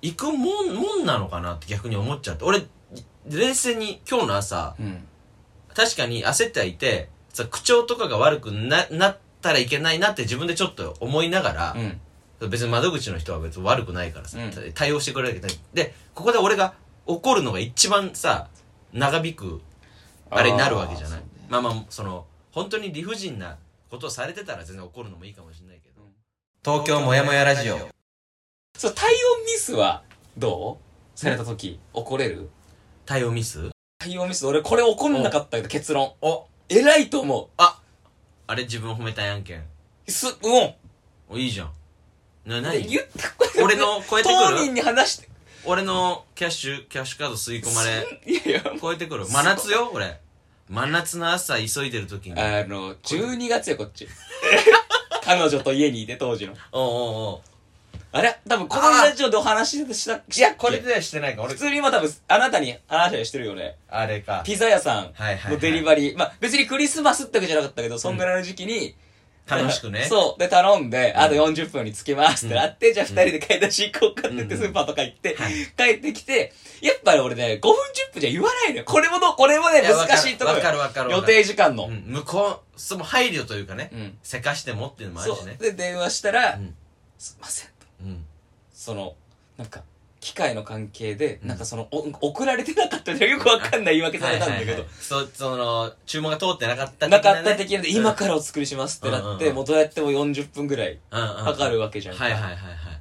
[0.01, 2.45] 行くもんもんなのかなって逆に思っちゃって。
[2.45, 2.63] 俺
[3.27, 5.07] 冷静に今日の朝うん。
[5.75, 12.49] 確かに焦ってはいてさ口調とかが悪くななったらいけないなって自分でちょっと思いながら、うん。
[12.49, 14.73] 別に窓口の人は別に悪くないからさ、うん。
[14.73, 15.57] 対応してくれるわけない。
[15.73, 16.73] でここで俺が
[17.05, 18.47] 怒るのが一番さ
[18.93, 19.61] 長引く
[20.29, 21.21] あれになるわけじゃない。
[21.49, 23.57] まあまあその本当に理不尽な
[23.89, 26.01] ことをされてたら全然怒るのもいいかもしれないけど、
[26.63, 27.77] 東京もやもやラジオ。
[28.77, 30.03] そう、対応ミスは
[30.37, 30.79] ど
[31.15, 31.19] う？
[31.19, 32.49] された時、怒れる？
[33.05, 33.69] 対応ミス？
[34.01, 36.13] 対応ミス、俺これ怒んなかったけど結論。
[36.21, 37.79] お偉いと思あ
[38.47, 39.59] あれ自分褒めたい案件
[40.07, 40.11] う。
[40.11, 40.73] す、うん。
[41.29, 41.69] おいいじゃん
[42.49, 42.81] な何？
[42.87, 45.29] 言った俺の超えてく当人るに話して。
[45.65, 50.19] 俺のキャッシュキャッシュカード吸い込まれいやいや、超えてくる真夏よ俺
[50.67, 54.07] 真夏の朝急いでる時にあの、12月よ、こっち。
[55.23, 56.53] 彼女と家にいて、当時の。
[56.71, 57.50] おうおうおう
[58.13, 58.39] あれ？
[58.47, 61.43] 多分このラジオでお話しした、いいやこれではしてないか。
[61.43, 63.77] 俺普通に今多分、あなたに話はしてるよね。
[63.89, 64.43] あれか。
[64.45, 65.53] ピザ屋さんはいはいはい。
[65.53, 66.17] のデリバリー。
[66.17, 68.95] まあ別にクリスマスってわけじゃなかったけど、そんぐらいの時期に、
[69.47, 70.05] 楽しくね。
[70.09, 70.39] そう。
[70.39, 71.21] で、頼んで、うん。
[71.21, 75.53] あと40分に着きますってなって、じゃあ二人で買い出し行こうかって言って、うんスーパーとか行って、はい。
[75.75, 78.85] 帰ってきて、やっぱり俺ね、5分10分じゃ言わないのよ。
[78.85, 80.63] これもの、これもね、難しいところよ。
[80.63, 81.33] わかるわかるわ予かる。
[81.33, 81.85] 定時間の。
[81.85, 82.03] うん。
[82.07, 83.89] 向こうその配慮というかね。
[83.93, 84.17] うん。
[84.23, 85.57] せかしてもっていうのもあるしね。
[85.59, 85.71] そう。
[85.71, 86.75] で、電話したら、うん。
[87.17, 87.67] すいません。
[87.67, 87.70] と。
[88.03, 88.25] うん
[88.73, 89.15] その、
[89.57, 89.83] なんか、
[90.21, 91.47] 機械の関係で、うん。
[91.49, 94.85] なんかその、お送られてなかったってよくわかんない言い訳されたんだけど。
[94.99, 99.55] そその注文が通ってなかったなかねった的なで、今からお作りしますってなって、うんうんうん。
[99.55, 101.45] もうどうやっても40分ぐらいうんうんうん。
[101.45, 102.23] かかるわけじゃんか。
[102.23, 102.57] はいはいはいはい。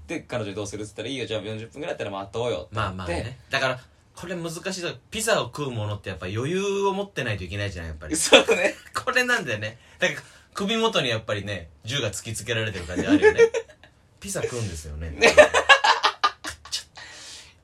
[0.06, 3.38] で、彼女にどうするって言ったら、いいよ、じゃあ40分ぐらいだったら待とうよってまあまあね。
[3.50, 3.80] だから
[4.14, 4.82] これ難しい。
[4.82, 8.16] とピザを食うものってやっぱ余裕を持ってないといけないじゃんやっぱり。
[8.16, 8.74] そうね。
[8.94, 9.78] これなんだよね。
[9.98, 10.20] だから
[10.54, 13.40] 首元にやっぱりね銃が突きつけられてる感じあるよね
[14.20, 15.16] ピザ食うんですよね。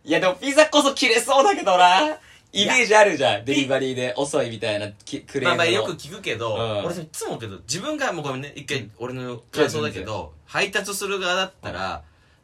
[0.05, 2.19] いや、でもピザこそ切れそうだけどな。
[2.53, 3.45] イメージあるじゃん。
[3.45, 5.59] デリバリーで遅いみたいなきクレームの。
[5.59, 6.85] まあまあよく聞くけど、うん。
[6.87, 8.53] 俺いつもけど自分がもうごめんね。
[8.57, 12.03] 一回俺の感想だけど配達する側だったら、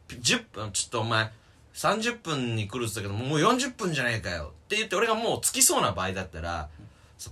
[0.09, 1.31] 10分ちょっとお前
[1.73, 4.53] 30分に来るって言ったけどもう40分じゃないかよ。
[4.65, 6.69] って言って俺がもう着きそうな場合だったら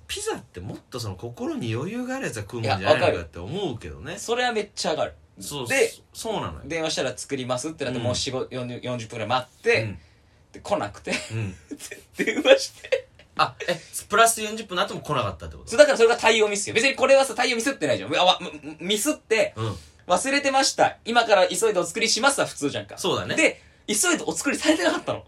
[0.08, 4.17] ピザってもっとその心に余裕があるやつが食うもんじゃないかって思うけどね。
[4.17, 5.13] それはめっちゃ上がる。
[5.42, 9.96] そうでそそうなのよ電話したら作りますってなって、うんもう4、5 40, 40分くらい待って、
[10.54, 11.56] で、来なくて、うん、うん、
[12.18, 13.08] 電話して。
[13.38, 15.70] あえプラス40分の後も来なかったってこと？
[15.70, 16.76] そうだからそれが対応ミスよ。
[16.76, 18.16] 別にこれはさ、対応ミスってないじゃん。
[18.16, 19.76] あわむミスって、うん
[20.08, 20.98] 忘れてました。
[21.06, 22.98] 今から急いでお作りしますは普通じゃんか。
[22.98, 25.24] そうだねで、急いでお作りされてなかったの。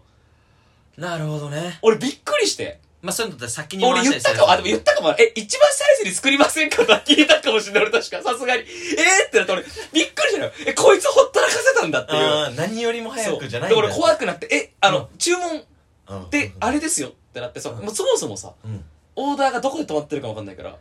[0.98, 2.80] なるほどね俺びっくりして。
[3.04, 5.10] まあそういうのだったら先に俺言ったかも、あ、でも言ったかも。
[5.18, 6.84] え、一番最初に作りませんか？
[6.84, 7.82] とは聞いたかもしれない。
[7.84, 8.62] 俺確か、さすがに。
[8.62, 9.62] えーってなって俺、
[9.92, 10.52] びっくりしたのよ。
[10.66, 12.54] え、こいつほったらかせたんだっていう。
[12.56, 15.62] 何よりも早くじゃないんだで俺怖くなって、え、あの、う注文
[16.08, 16.22] うん。
[16.24, 17.74] って、あれですよってなってさ、う。
[17.74, 17.84] ん。
[17.84, 18.84] もうそもそもさ、うん。
[19.16, 20.76] オーダーがどこで止まってるかわかんないから、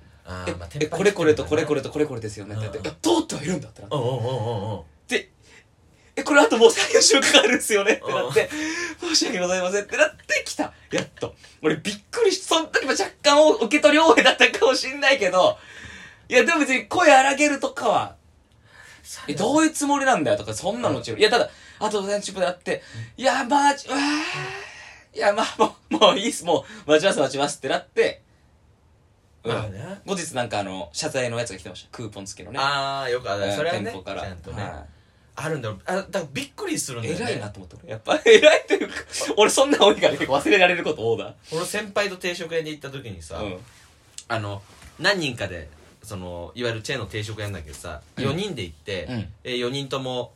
[0.47, 3.95] えまあ、えこれこれとこれこれれとこれこれですよねってなって、通ってはいるんだってなって。
[3.95, 4.92] おうおうおうおう
[6.15, 7.93] え、これあともう3、4週かかるんですよね？
[7.93, 8.49] ってなって、
[8.99, 10.73] 申し訳ございませんってなって来た。
[10.91, 11.35] やっと。
[11.61, 15.57] 俺びっくりし、その時も若干お受け取り多いだったかもしんないけど、
[16.29, 18.15] いやでも別に声荒げるとかは、
[19.27, 21.19] え、どういうつもりなんだよとか、そんなのもちろん。
[21.19, 21.49] いや、ただ、
[21.79, 22.81] あと30分であって、
[23.17, 28.21] いや、まじ、うわーいや、まあ、もう、もういいっす、もう、待ちます、待ちますってなって、
[29.43, 29.53] うん。
[30.05, 31.89] 後日なんかあの、謝罪のやつが来てました。
[31.91, 32.59] クーポン付きのね。
[32.59, 34.21] ああよくあるうんそれはね店舗から。
[34.21, 34.73] ちゃんとねはい
[35.35, 37.25] あるんだよあだからびっくりするんだよね。
[37.25, 38.93] 偉いなと思って俺やっぱ 偉いというか
[39.37, 43.59] 俺そんな多いから結構忘れられること多だ俺先輩と定食屋に行った時にさ、うん。
[44.27, 44.61] あの
[44.99, 45.69] 何人かで
[46.03, 48.25] そのいわゆるチェーンの定食屋なんだけどさ、うん。
[48.25, 49.33] 4人で行って、うん。
[49.43, 50.33] え4人とも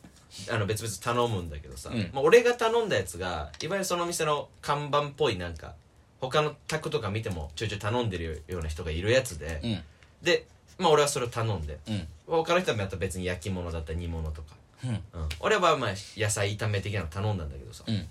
[0.50, 2.10] あの別々頼むんだけどさ、うん。
[2.14, 5.76] まあ、俺が頼んだやつがいわゆるその店の看板っぽいなんか
[6.20, 9.84] 他の宅とか見てもちょいちょい頼んでるような人がいるやつで、うん。
[10.24, 10.46] で、
[10.78, 12.08] まあ、俺はそれを頼んでうん。
[12.28, 14.90] 他の人はまた別に焼き物だったり煮物とか、うん。
[14.92, 18.08] うん、俺はまあ野菜炒め的なの頼んだんだけどさ、うん。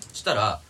[0.00, 0.60] そしたら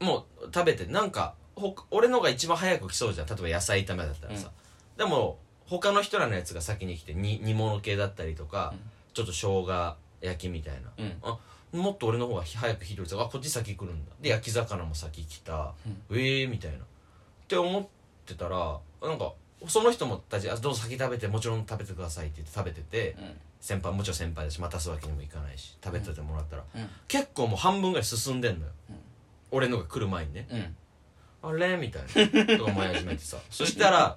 [0.00, 3.26] もう食べてなんかほ俺のが一番早く来そうじゃん。
[3.26, 4.50] 例えば野菜炒めだったらさ、
[4.96, 8.80] でも他の人らのやつが先に来て煮煮物系だったりとか、うん。
[9.14, 11.16] ちょっと生姜焼きみたいな、うん。
[11.22, 11.38] あ
[11.72, 14.12] もっと俺の方が早く火通りあこっち先来るんだ。
[14.20, 15.72] で焼き魚も先来た、
[16.10, 16.16] うん。
[16.16, 16.78] ええー、みたいな。
[16.78, 16.80] っ
[17.48, 17.86] て思っ
[18.26, 19.32] てたらなんか
[19.66, 26.88] その人もたちあどうぞ先食べてもちろん食べてくださいって言って食べててうん先輩もちろん先輩だし待たすわけにもいかないし食べててもらったら、うん。
[27.08, 28.96] 結構もう半分ぐらい進んでんのよ、うん。
[29.50, 30.46] 俺のが来る前にね。
[30.50, 30.76] うん。
[31.50, 31.76] あれ？
[31.76, 32.08] みたいな。
[32.58, 33.38] とか思い始めてさ。
[33.50, 34.16] そしたら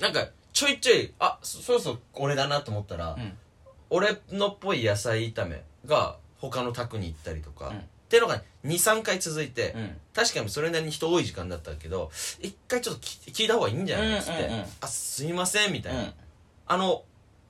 [0.00, 3.38] なんかちょいちょいあそそろそろ俺だなと思ったら、うん。
[3.90, 7.78] 俺のっぽい野菜炒めが他の宅に行ったりとか、うん。
[7.78, 10.00] っていうのが23回続いて、うん。
[10.14, 14.66] 確かにそれなりに人多い時間だったけど一回ちょっと聞聞いた方がいいんじゃないっつって「うんうんうん。
[14.80, 16.14] あすいません」みたいな、うん。
[16.66, 17.04] あの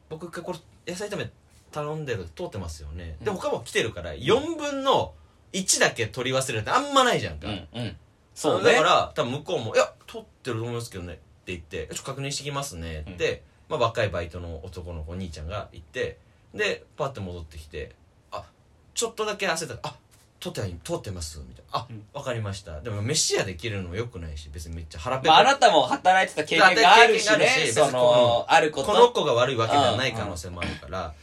[0.09, 1.31] 僕一回これ野菜炒め
[1.71, 5.13] 頼んでる通ってますよね、で他も来てるから4分の
[5.53, 7.97] 1だけ取り忘れるってあんまないじゃんか、うんうん。
[8.35, 8.73] そうね。
[8.73, 16.19] だから多分向こうも「いや取ってると思いますけどね」って言って「ちょっと確認してきますね」って、まあ、若いバイトの男の子兄ちゃんが言って
[16.55, 17.93] でパッて戻ってきて
[18.33, 18.45] 「あ
[18.95, 19.89] ちょっとだけ焦った。
[19.89, 19.97] あ
[20.41, 22.07] 取ってない取ってます」みたいな「あ、うん。
[22.13, 31.15] わかりました」でも飯屋で切るのもよくないし別にめっちゃ腹ペコ、まああなたも働いてた経験があるし経験があねそるし別にのあるここのと子が悪いわけではない可能性もあるから、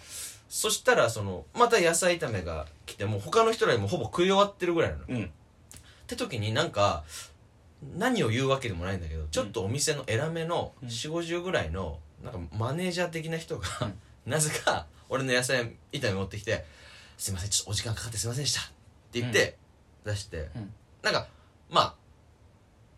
[0.49, 5.23] そしたらそのまた野菜炒めが来てもう他の人らにもほぼ食い終わってるぐらいなの、うん。
[5.25, 5.28] っ
[6.08, 7.04] て時になんか
[7.97, 10.88] 何を言うわけでもないんだけどちょっとお店の偉めのうん。
[10.88, 13.99] 4 5 0ぐらいのなんかマネージャー的な人が、うん。
[14.32, 16.65] なぜか俺の野菜炒め持ってきて
[17.17, 18.74] 「すいませんちょっとお時間かかってすいませんでした」って
[19.19, 19.58] 言って、
[20.06, 20.73] 出して、うん。
[21.01, 21.28] なんか
[21.69, 21.95] まあ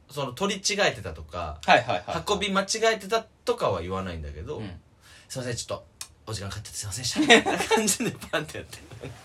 [0.09, 4.71] その取り違えてたとかはいはいはい運び間違えてたとかは言わないんだけど、うん。
[5.27, 5.85] すいませんちょっと
[6.27, 7.19] お時間かかっててすいませんでした。
[7.21, 8.77] みたいな感じでパンってやって。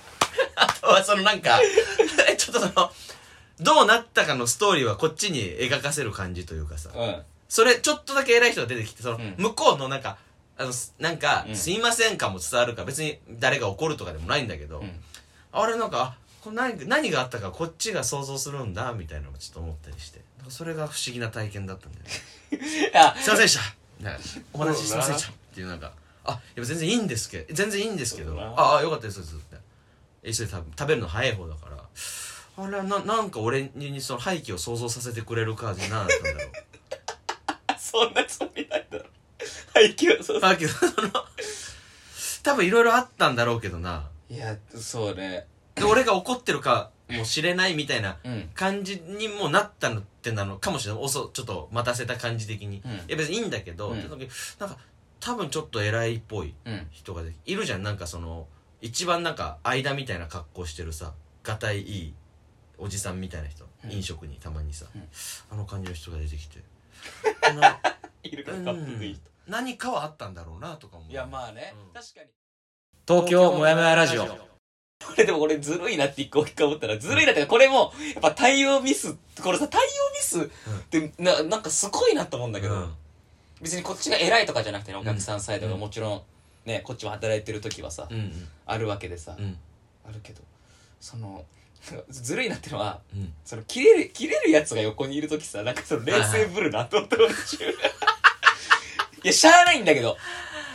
[0.56, 1.60] あとはそのなんか
[2.38, 2.92] ちょっとその
[3.60, 6.90] どうなったかのストーリーはこっちに描かせる感じというかさ。
[6.94, 7.22] うん。
[7.48, 9.34] それちょっとだけ偉い人が出てきてそのうん。
[9.38, 10.18] 向こうのなんか
[10.56, 11.56] あのすなんか、うん。
[11.56, 15.02] すいませんかも伝わるか別に誰が怒るとかでもないんだけど、うん。
[15.52, 20.20] あれなんかあこれ何何があったかこっちが想像するんだみたいなのもちょっと思ったりして。
[20.48, 22.90] それが不思議な体験だったんだよね。
[22.98, 24.04] あすいませんでした。
[24.04, 24.20] なんか
[24.52, 25.30] お待たせしませんでした。
[25.30, 25.92] っていうなんか
[26.24, 28.40] あいや全然いいんですけど全然いいんですけど。
[28.40, 29.56] ああよかったですって
[30.24, 31.76] 急いで食べ食べるの早い方だから。
[32.54, 36.50] あれはななんか俺にその廃棄を想像させてくれる感じになだったんだろう。
[37.78, 39.04] そんなつもりないだろ。
[39.74, 41.10] はいきはそうだけどその
[42.42, 44.08] 多分いろいろあったんだろうけどな。
[44.28, 48.50] いやそうねで俺が怒ってるかもしれないみたいなうん。
[48.54, 51.02] 感じにもなったのってなのかもしれない。
[51.02, 52.92] 遅ちょっと待たせた感じ的に、うん。
[52.92, 53.98] いや別にいいんだけど、うん。
[53.98, 54.76] って時なんか
[55.20, 58.46] 多分ちょっと偉いっぽいうん人がでいるじゃんなんかその
[58.80, 62.14] 一番なんか間みたいな格好してるさがたいいい
[62.78, 63.92] おじさんみたいな人、うん。
[63.92, 65.08] 飲食にたまにさ、うん。
[65.50, 66.60] あの感じの人が出てきて。
[67.54, 67.78] な
[68.22, 69.20] いるかっこいい人。
[69.46, 71.74] 何かはあったんだろうなとか思ういやまあね。
[71.76, 71.92] うん。
[71.92, 72.26] 確かに。
[73.06, 74.51] 東京もやもやラジオ。
[75.06, 79.84] これでも俺ずるいなって一個一回思ったら、ずるいなってか、これも、やっぱ対応ミス、これさ、対応
[80.14, 80.44] ミスっ
[80.88, 82.94] て、な、なんかすごいなと思うんだけど、うん。
[83.60, 86.22] 別にこっちが偉いとかじゃなくてね、お客さんサイドがもちろん、
[86.64, 88.48] ね、こっちも働いてる時はさ、うんうん。
[88.66, 89.58] あるわけでさ、うん。
[90.08, 90.42] あるけど、
[91.00, 91.44] その、
[92.08, 93.32] ずるいなってのは、うん。
[93.44, 97.64] その、切れる、切れるやつが横にいる時さ、なんかその、冷静ぶるなと思って、俺中。
[99.24, 100.16] いや、しゃあないんだけど、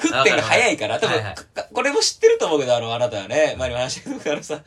[0.02, 1.36] 降ってが早いから、多分、はいはい。
[1.36, 4.62] かこれも知ってると思うけど、あの、あなたはね、前にも話したけど、あのさ、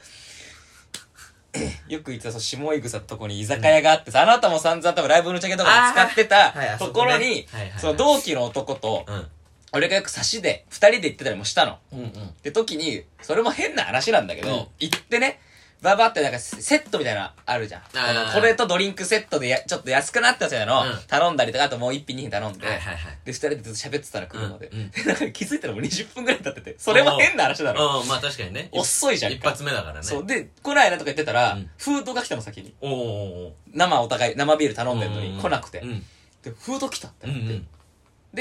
[1.89, 9.29] よく言ってた、その、下井草ってとこに居酒屋があってさ、あなたも散々多分ライブのチャケとかで使ってたところにあその同期の男と、うん。
[9.73, 11.79] 俺がよく差しで、二人で行ってたりもしたの。
[11.93, 12.07] うんうん。
[12.07, 12.11] っ
[12.43, 14.67] て時に、それも変な話なんだけど、うん。
[14.81, 15.41] 行ってね、
[15.83, 17.83] ババってなんかセットみたいなあるじゃん。
[17.95, 24.67] あのこれとドリンクセットでやちょっと安くなったやつやの、うん頼んだりとか、あともう一品二品頼んで、はいはいはいで、二人でずっと喋ってたら車で。
[24.69, 28.01] うんうんで、 なんか気づいたらもう20分くらい経ってて、それも変な話なの。
[28.01, 29.37] うんまあ確かにね遅いじゃんか。
[29.39, 30.27] 一発目だからねそう。
[30.27, 32.75] で、来ないなとか言ってたら、うんフードが来たの先に。
[32.81, 35.79] おーお生お互い、生ビール頼んでんのにー来なくて。
[35.81, 36.07] うん
[36.43, 37.63] で、フード来たってうんなって。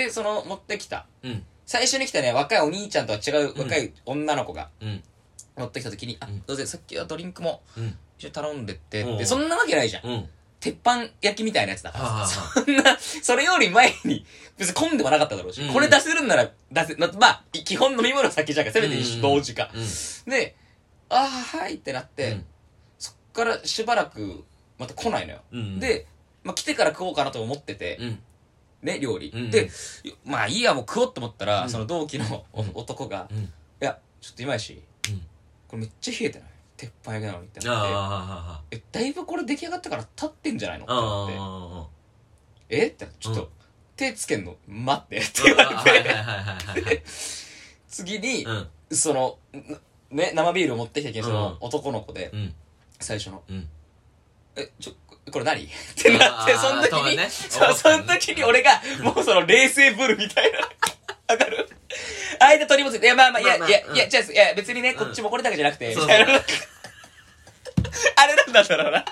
[0.05, 1.05] で、その、持ってきた。
[1.23, 5.03] うん最初に来たね、若いお兄ちゃんとは違う若い女の子がうん
[5.59, 7.97] 持ってきた時に、あうん、どうせさっきはドリンクもうん。
[8.17, 9.15] 一緒に頼んでってうん。
[9.15, 10.05] って、そんなわけないじゃん。
[10.05, 10.29] うん。
[10.59, 12.27] 鉄板焼きみたいなやつだから。
[12.27, 14.25] そんな、それより前に、
[14.57, 15.61] 別に混んでもなかっただろうし。
[15.61, 18.65] うん、これ出せるんなら出せ、ままあ、基本飲み物先じゃん。
[18.65, 19.69] か、せめて同時か。
[19.73, 20.31] うん。
[20.31, 20.55] で、
[21.09, 22.45] ああ、はいってなって、うん。
[22.97, 24.43] そっからしばらく、
[24.77, 25.39] また来ないのよ。
[25.51, 26.07] うんで、
[26.43, 28.19] まあ来てから食おうかなと思ってて、うん。
[28.81, 29.31] ね、料理。
[29.33, 29.69] うんで、
[30.25, 31.69] まあいいや、もう食おうと思ったら、うん。
[31.69, 33.53] その同期のお男が、いうん。
[33.79, 34.88] や、ちょっと今やし、うん
[35.69, 36.49] これめっちゃ冷えてない？
[36.75, 40.85] 鉄板焼きなのにってなって、あえ、だいぶこれ出来上がってから立ってんじゃないの？
[40.85, 42.87] ってあなって、あえ？
[42.87, 43.47] ってちょっと、うん。
[43.95, 44.55] 手つけんの？
[44.67, 45.17] 待って。
[45.17, 45.83] ってあ言わ
[46.75, 47.03] れて、
[47.87, 48.67] 次に、うん。
[48.91, 51.57] その、んね、生ビールを持ってきたけど、そのうん。
[51.59, 52.53] 男の子で、うん。
[52.99, 53.67] 最初の、うん。
[54.55, 54.93] え、ちょ、
[55.31, 55.61] これ何？
[55.67, 60.59] ってなって、その時に、その時に俺が、もうその冷静ブルみたいな。
[61.27, 61.69] わかる？
[62.39, 66.33] 間取り持ついて、いや、まあまあ、いや、いや、いや、違ういや、別にね、こっちもこれだけじゃなくて、みたいな。
[68.15, 69.05] あれなんだろうな。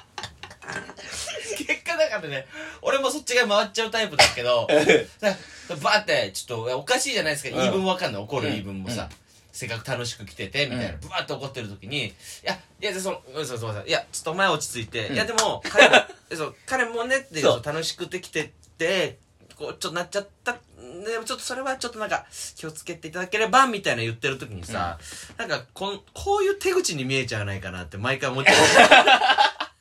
[1.57, 2.47] 結果だからね、
[2.81, 7.55] 俺もそっちが回っちゃうタイプだけど、バーって、ちょっとおかしいじゃないですか、うん。
[7.57, 8.53] 言い分わかんない、怒るうん。
[8.53, 9.09] 言い分もさ、
[9.51, 10.99] せっかく楽しく来てて、みたいな、うん。
[10.99, 12.13] ブワーって怒ってる時に、い
[12.43, 15.15] や、いや、その、うんそうそうそう、いや、ちょっとお前落ち着いて、うん。
[15.15, 15.95] いや、でも、彼も、
[16.35, 19.17] そう彼もねって楽しくて来てって、
[19.57, 24.99] こう、ちょっとなっちゃった、でもちょっとそれはちょっとなんか、気をつけていただければ、みたいな言ってる時にさ、
[25.37, 28.53] なんかこん、こういう手口に見えちゃわないかなって毎回思っちゃ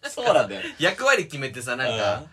[0.06, 0.08] う。
[0.08, 0.62] そうなんだよ。
[0.78, 2.24] 役割決めてさ、なんか、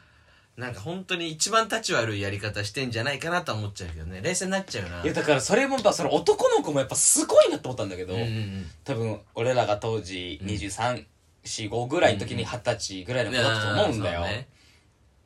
[0.55, 4.21] なんか本当に一番立ち悪いやり方してんじゃないかなとは思っちゃうけどね。
[4.21, 5.03] 冷静になっちゃうよな。
[5.03, 8.71] いや、だからそれもやっぱその男の子もやっぱすごいなって思ったんだけど、うんうんうん。
[8.83, 11.05] 多分俺らが当時23、
[11.43, 14.21] 4、5ぐらいの時に二十歳ぐらいの子だったと思うんだよ。
[14.21, 14.47] そうね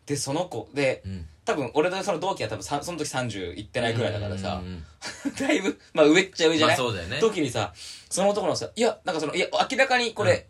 [0.05, 1.27] で、その子、で、うん。
[1.47, 4.83] 多分俺とその同期は多分さその時30いってないぐらいだからさうん、
[5.25, 7.19] う んだいぶ、まあ上っちゃ上じゃまない、あそうだよね。
[7.21, 7.73] 時にさ、
[8.09, 10.45] その男の子さ、いや、なんかその、いや、明らかにこれ、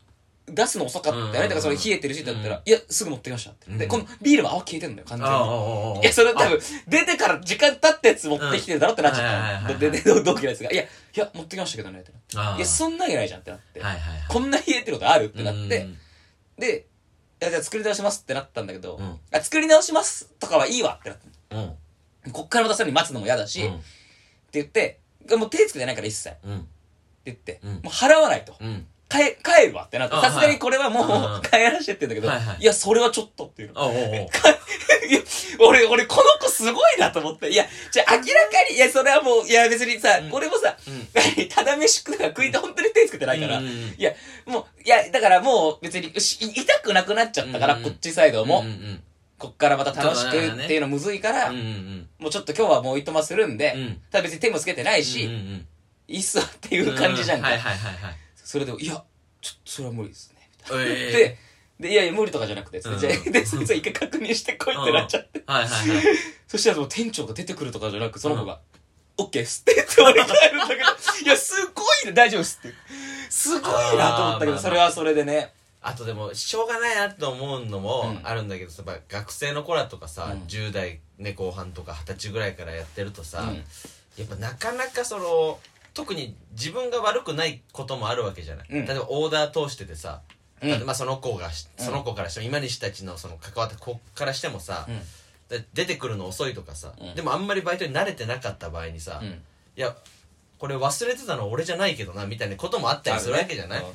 [0.48, 1.28] 出すの遅かったよね？
[1.28, 3.70] うんだからそれ冷えてるしって言ったら、うんいや、すぐ持ってきましたって。
[3.70, 6.00] で、うんこのビールも泡消えてんのよ、完全に。
[6.02, 9.66] いや、それ多分、出てから時間経ったやつ持ってきてるだろってなっちゃったの。
[9.68, 13.80] はいで、で、で同期のやつが、いや、いや、持ってきましたけどね、ってなああいや、そんなわけないじゃんってなって。
[13.82, 14.22] はいはいはい。
[14.28, 15.26] こんな冷えてることある？
[15.26, 15.98] ってなって、うん
[16.58, 16.97] で、い
[17.40, 21.20] やじゃあ作り直しますってなったんだけど、うんあ作り直しますとかはいいわってなっ
[21.52, 21.76] うん。
[22.26, 22.32] た。
[22.32, 23.84] こっからまたさらに待つのも嫌だし、うんって
[24.54, 25.00] 言って、
[25.38, 26.30] もう手つけてないから一切。
[26.30, 26.68] ってうん。
[27.26, 28.56] 言って、うんもう払わないと。
[28.60, 28.88] うん。
[29.10, 33.82] 帰、帰るわってなって、あさすがにこれはもはう帰らしてって言うんだけど、はいはいいや、それはちょっとっていうの。
[33.82, 34.04] あおうおう
[35.10, 35.22] いや、
[35.60, 36.22] 俺、俺、こ
[36.58, 37.50] すごいなと思って。
[37.50, 38.28] いや、じゃあ明らか
[38.70, 40.34] に、いや、それはもう、いや、別にさ、うん。
[40.34, 41.08] 俺もさ、うん。
[41.50, 43.64] ただ飯食うから食いて本当に手つけてないから、い
[44.02, 44.14] や、
[44.46, 48.66] もう、いや、だからもう別に、痛くなくなっちゃったから、こっちサイドも、
[49.38, 54.02] こっからまた楽しくっていうのむずいから、もうちょっと今日はもういとまするんで、うん。
[54.12, 55.30] ただ別に手もつけてないし、
[56.08, 57.48] いいっすわっていう感じじゃんか。
[57.48, 58.16] はいはいはいはい。
[58.36, 59.04] それでも、いや、
[59.42, 60.50] ちょっとそれは無理ですね。
[61.12, 61.38] で、
[61.80, 65.44] で、いやいや、無理とかじゃなくて、つってうんじゃあで、そいつは一回確認してこいってなっちゃって。
[65.46, 66.04] はいはいはい。
[66.48, 68.60] そしたらもう店長が出てくるとかじゃなく、その子が、
[69.18, 70.82] オッケーっすって言って俺帰るんだけど、
[71.24, 72.76] いや、すごいね、大丈夫っすって。
[73.30, 75.54] すごいなと思ったけど、あーまあそれはそれでね。
[75.82, 83.64] あとでも、しょうがないなと思うのもうんあるんだけどさ、やっぱ学生の子らとかさ、うん10代ね、後半とか20歳ぐらいからやってるとさ、うん
[84.18, 85.60] やっぱなかなかその、
[85.94, 88.68] 特に自分が悪くないこともあるわけじゃない。
[88.70, 90.22] うん例えばオーダー通しててさ、
[90.62, 90.86] うん。
[90.86, 91.86] まあその子がし、うん。
[91.86, 95.00] その子からしても、今西たちのその関わった子からしてもさ、うん。
[95.50, 97.16] で出てくるの遅いとかさ、うん。
[97.16, 99.42] でもあんまりバイトに慣れてなかった場合にさ、いうん。
[99.76, 99.96] や、
[100.58, 103.86] これ忘れてたの俺じゃないけどな、みたいなこともあったりするわけじゃない、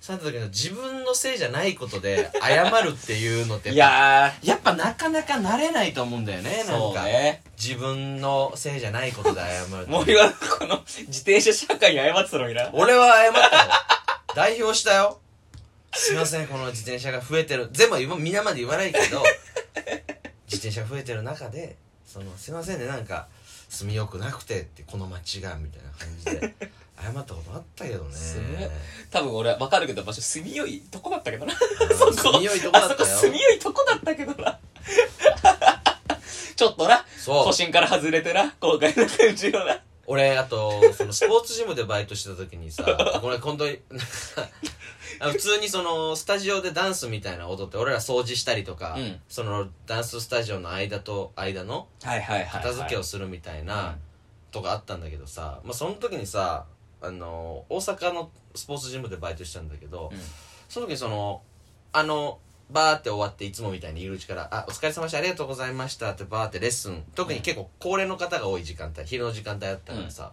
[0.00, 7.42] そうなった時の自分のせいじゃないことで謝るっていうのっていやっぱややっぱなかなか慣れないと思うんだよねー、なんそうか、ね。
[7.56, 10.04] 自分のせいじゃないことで謝るもう。
[10.06, 12.68] 今、この自転車社会に謝ってたのにな。
[12.74, 13.72] 俺は謝ったよ
[14.34, 15.21] 代表したよ
[15.94, 19.22] すいませんこの自転車が増えてる全部は皆まで言わないけど
[20.46, 23.28] 自転車増えてる中でそのすいませんねなんか
[23.68, 26.54] 住みよくなくてってこの街がみたいな感じで
[27.00, 28.68] 謝ったことあったけどねすごい
[29.10, 31.52] 多分俺は分かるけど場所住みよいとこだったけどな。
[31.52, 32.12] うんそこ。
[32.12, 34.58] 住みよいとこだったよ住みよいとこだったけどな。
[36.56, 39.80] ちょっとな、都心から外れてな、後悔な感じのな。
[40.06, 42.84] 俺あとそのスポーツジムでバイトしてた時にさ
[43.20, 43.78] これ本当に
[45.20, 49.20] 普通にそのスタジオでダンスみたいな踊って俺ら掃除したりとか、うん。
[49.28, 53.96] そのダンススタジオの間と間のはいはいはい、片付けをするみたいな
[54.50, 56.66] とかあったんだけどさ、まあ、その時にさ
[57.00, 60.18] あの大阪のスポーツジムでバイトしたんだけど、うん。
[60.68, 61.42] その時にその
[61.92, 62.38] あの
[62.70, 70.32] バーって終わっていつもみたいに入り口から「あお疲れ様でしたありがとうございました」ってバーってレッスン特に結構高齢の方が多い時間帯昼の時間帯だったからさ、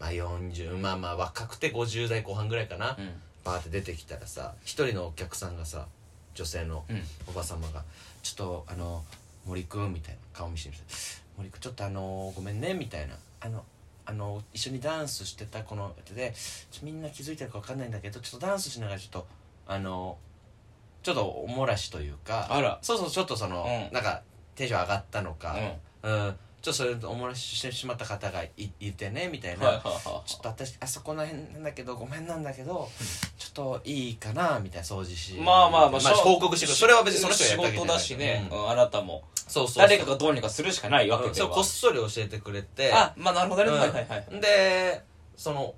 [0.00, 3.10] まあ40まあまあ若くて50代後半ぐらいかな、うん。
[3.44, 5.86] バーって出てきたらさ一人のお客さんがさ
[6.34, 7.02] 女性のうん。
[7.28, 7.84] おば様が
[8.22, 9.04] 「ちょっとあの
[9.46, 10.82] 森くん」みたいな顔見せてみて
[11.36, 13.64] 「森くんちょっとあのごめんね」みたいな「あの
[14.06, 16.34] あの一緒にダンスしてたこの人で
[16.82, 19.26] みんな気づいてるか分かんないんだけどちょっとダンスしながらちょっと
[19.66, 20.18] あの
[21.04, 22.78] ちょっとおもらしというかあら。
[22.82, 23.92] そうそうちょっとその、うん。
[23.92, 24.22] なんか
[24.56, 25.56] テンション上がったのか、
[26.02, 26.38] うん。
[26.64, 30.28] うんちょっとそれおもらししてしまった方がいいてねみたいな、はいはいはい。
[30.28, 32.88] ちょっと私あそこら辺なんだけどごめんなんだけど、
[33.36, 39.22] ちょっといいかなみたいな掃除しまあまあまあ、まあ、報告してくるそれは別にその人やったわけじゃない事だしね、ううんんあなたも。
[39.34, 41.34] そうそう誰かがどうにかするしかないわけでは。
[41.34, 42.92] そうこっそり教えてくれて。
[42.94, 43.70] あ、まあなるほどね。
[43.70, 43.78] うん。
[43.78, 44.40] はいはいはい。
[44.40, 45.02] で
[45.36, 45.74] その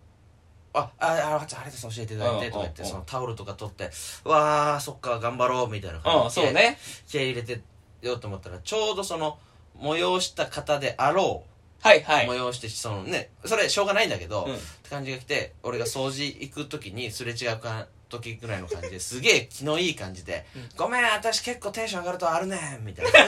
[0.72, 1.07] ああ
[1.41, 3.91] ああれです教えていただいてとか言ってそのタオルとか取って
[4.24, 6.78] うわーそっか頑張ろうみたいな感うんじでそうね。
[7.09, 7.61] 気合い入れて
[8.03, 9.39] ようと思ったらちょうどその
[9.81, 12.27] 催した方であろうはいはい。
[12.27, 14.55] 催してそのねそれしょうがないんだけど、うん。
[14.55, 20.47] って感じが来て俺が掃除行く時にすれ違うか時ぐらいの感じですげえ気のいい感じで
[20.77, 23.11] 「ごめん私結構テンション上がるとあるねん」みたいな。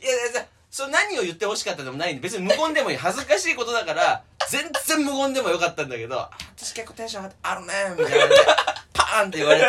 [0.00, 2.96] いやいやいやそれ何を言ってほしかったでもないんで別に無言でもいい。
[2.96, 8.44] 恥ずかしいことだから全然無言でもよかったんだけどあ「私結構テンション上がってあるねん」みたいな感じで
[8.92, 9.66] パーンって言われて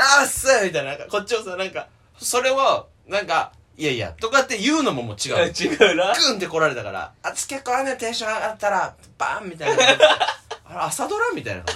[0.00, 0.90] あーっすみたいな。
[0.90, 1.88] なんかこっちもさなんか
[2.18, 5.52] それをなんかいやいやとかって言うのももう違う。
[5.52, 6.14] 違うな。
[6.14, 9.82] グンって来られたからあつ結構あんねんテンション上がったらバーンみたいな。
[10.64, 11.64] あれ朝ドラみたいな。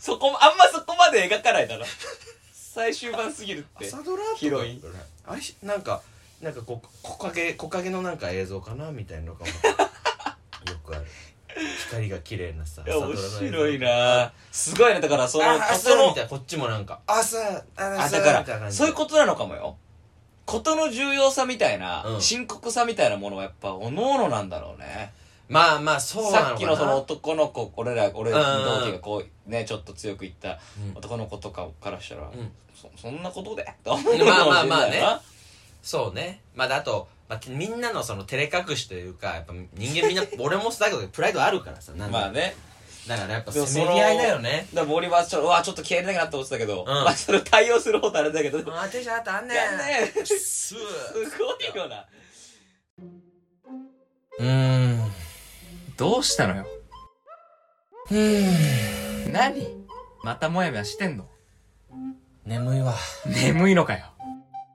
[0.00, 1.84] そこあんまそこまで描かないだろ。
[2.52, 3.86] 最終版すぎるって。
[3.86, 4.82] 朝ドラとかヒロイン。
[5.26, 6.02] あれなんか
[6.40, 9.90] なんかこう木陰木陰のなんか映像かなみたいなのがよくある
[11.88, 14.32] 光が綺麗なさいや面白いな。
[14.50, 15.00] すごいね。
[15.00, 17.00] だからそのあ朝みたいなこっちもなんか。
[17.06, 19.76] 朝ああだかみたいな感じらそういうことなのかもよ。
[20.44, 22.20] ことの重要さみたいな、うん。
[22.20, 25.12] 深刻さみたいなものはやっぱおのおのなんだろうね。
[25.48, 26.48] まあまあそうなのかな。
[26.48, 28.38] さっきのその男の子俺ら俺同
[28.84, 30.58] 期がこうねちょっと強く言った
[30.92, 30.98] うん。
[30.98, 32.32] 男の子とかからしたら、ん。
[32.74, 33.64] そそんなことで？
[33.82, 35.00] と思うかもしれないまあまあまあね。
[35.00, 35.20] な。
[35.82, 36.40] そうね。
[36.56, 42.54] まあ、あと、まあ、みんなのその照れ隠しというか、やっぱ人間みんな、 俺もだけどプライドあるからさ、なんだまあね
[43.08, 44.66] だからやっぱせめぎ合いだよね。
[44.74, 49.56] だから森はちょっとうわちょっと気合い入れなきゃなって思ってたけど、んまあそれ対応する方とあれだけど、あ、テンションあったあんねん。
[49.56, 50.74] やんねんすす
[51.38, 52.04] ごいよな
[54.38, 55.12] うーん。
[55.96, 56.66] どうしたのよ
[58.10, 59.32] うーん。
[59.32, 59.68] 何？
[60.24, 61.28] またもやもやしてんの？
[62.44, 62.94] 眠いわ。
[63.24, 64.06] 眠いのかよ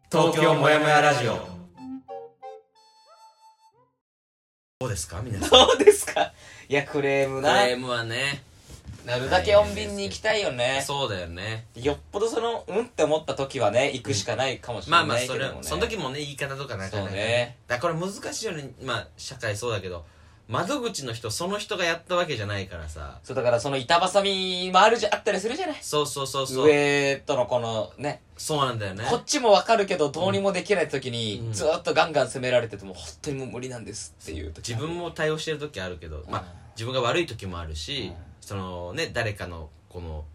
[0.10, 1.51] 東京もやもやラジオ。
[4.82, 5.22] どうですか？
[5.24, 5.50] 皆さん。
[5.52, 6.34] どうですか？
[6.68, 8.42] いやクレームクなレームはね。
[9.06, 11.66] なるだけ穏便に行きたいよねそうだよね。
[11.76, 18.72] よっぽどそのうんって思った時はね行くしかないかもしれまあまあ、それないけどもね、、その時もね、言い方とかなかなかそうねだからこれ難しいよね。
[18.84, 20.04] まあ、社会そうだけど、
[20.52, 23.20] 窓口の人、その人がやったわけじゃないからさ。
[23.24, 25.78] そうだからその板挟みもあるじゃあったりするじゃない？
[25.82, 26.68] そうそうそうそう。
[26.68, 28.22] 上とのこのね。
[28.36, 29.06] そうなんだよね。
[29.10, 31.54] こっちもわかるけどどうにもできない時に、うん。
[31.54, 34.70] ずーっとガンガン攻められてても本当にもう無理なんですっていう時。
[34.70, 36.44] 自分も対応してる時あるけど、まあ、
[36.76, 38.16] 自分が悪い時もあるし、うん。
[38.42, 40.26] そのね誰かのこの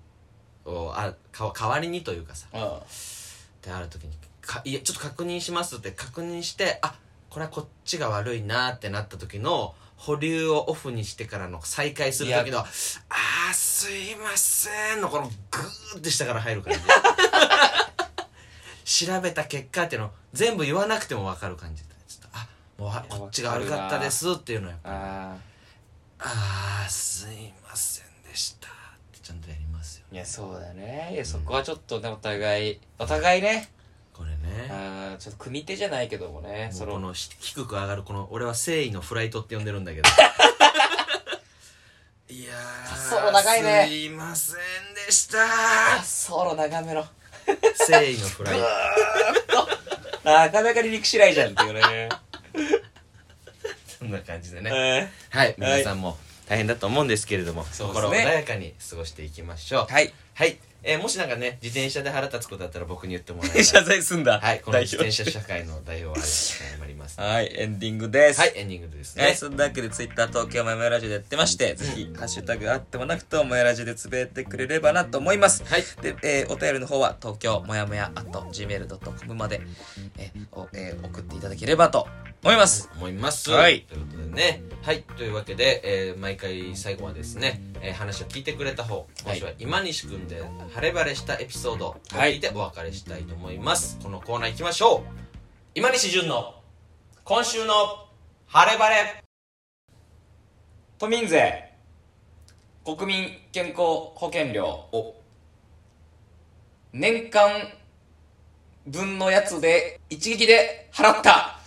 [0.64, 2.46] おあか代わりにというかさ。
[2.54, 2.62] うん。
[2.62, 2.70] っ
[3.60, 6.94] てある時にかいやちょっと確認しますって確認してあ
[7.28, 16.80] これはこっちが悪いなってなった時の保留をオフにしてからの再開する時の「あーすいません」のこのグーって下から入る感じ。
[19.07, 21.82] 調べた結果っていうのを全部言わなくても分かる感じ。
[21.82, 22.47] でちょっとあ
[22.78, 25.36] もうこっちが悪かったですっていうのはやっぱあ
[26.20, 28.70] あーすいませんでしたっ
[29.12, 31.11] てちゃんとやりますよーいやそうだね。
[31.14, 33.70] いやそこはちょっとねお互いお互いね
[34.16, 34.36] これね。
[34.70, 36.92] あーちょっと組手じゃないけどもねその。
[36.92, 40.08] もうこのし低く上がるこの俺は誠意のフライトって呼んでるんだけど。
[42.28, 43.86] いやーそう長いね。
[43.86, 44.56] すいません
[44.94, 45.44] でした。
[45.98, 47.06] あソロ長めの
[47.46, 48.58] 誠意のフライ。
[48.58, 48.64] ト
[50.24, 52.08] なかなか離陸しないじゃんっていうね。
[53.86, 54.70] そんな感じでね。
[54.74, 58.08] えはい皆さんも大変だと思うんですけれども、そうですね。
[58.08, 59.84] 心穏やかに過ごしていきましょう。
[59.84, 60.12] ーはい。
[60.34, 60.58] はい、
[60.89, 64.39] えーもしなんかね自転車で腹立つことだったら僕に言ってもらえ 謝ば罪すんだ。
[64.41, 67.18] はいこの代自表転車社会の代表は謝ります。
[67.20, 68.41] はいエンディングです。
[68.41, 69.24] はいエンディングですね。
[69.24, 75.64] はい、そんなわけでツイッター東京もやもやラジオでやってまして、ぜひ、ハッシュタグあってもなくともやラジオでつぶやいてくれればなと思います。
[75.64, 75.84] はい。
[76.03, 79.61] で、えーお便りの方は東京もやもや at gmail.com まで、
[80.18, 82.07] えーおえー送っていただければと
[82.43, 82.89] 思います。
[82.97, 83.51] 思います。
[83.51, 83.82] はい。
[83.82, 84.62] ということでね。
[84.82, 90.43] はいというわけで、えー毎回最後はですね、えー話を聞いてくれた方今週は今西くんで
[90.77, 95.01] 晴れ晴れしたエピソードを聞いてお別れしたいと思います、このコーナー行きましょう。
[95.74, 96.55] 今西潤の
[97.24, 97.72] 今週の
[98.47, 99.24] 晴れ晴れ。
[100.99, 101.72] 都民税、
[102.85, 105.14] 国民健康保険料、お。
[106.93, 107.72] 年間
[108.87, 111.59] 分のやつで一撃で払った。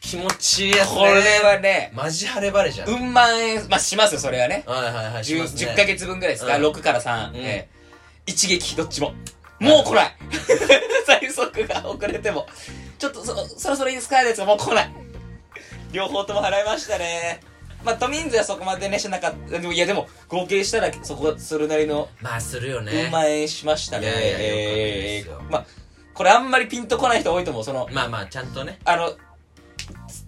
[0.00, 0.96] 気持ちいいやつね。
[0.96, 4.64] これはね、マジ晴れ晴れじゃん、うん万円、まあ、しますよ、それはね。
[4.66, 5.70] はいはいはいし 10, ますね。
[5.72, 6.64] 10ヶ月分ぐらいですか、うん。
[6.64, 7.36] 6から3、うん。
[7.36, 7.75] えー
[8.26, 9.14] 一撃どっちも。
[9.58, 10.16] もう来ない。
[11.06, 12.46] 最速が遅れても。
[12.98, 14.22] ちょっとそそろそろいいですか？
[14.22, 14.90] のやつがもう来ない。
[15.92, 17.40] 両方とも払いましたね。
[17.84, 19.58] まあ都民税はそこまでねしなかった。
[19.58, 25.24] でもいやでも合計したらそこそれなりのまあするようねん万円しましたね。
[25.50, 25.64] まあ
[26.12, 27.64] これあんまりピンとこない人多いと思う。
[27.64, 28.78] そのまあまあちゃんとね。
[28.84, 29.14] あの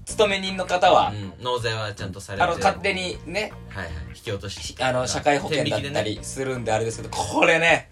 [0.09, 1.44] 勤め人の方は、うん。
[1.44, 3.94] 納税はちゃんとされてあの、勝手にね、はいはい。
[4.14, 4.74] 引き落とし。
[4.80, 7.90] あの、社会保険だったりするんであれですけど、これね、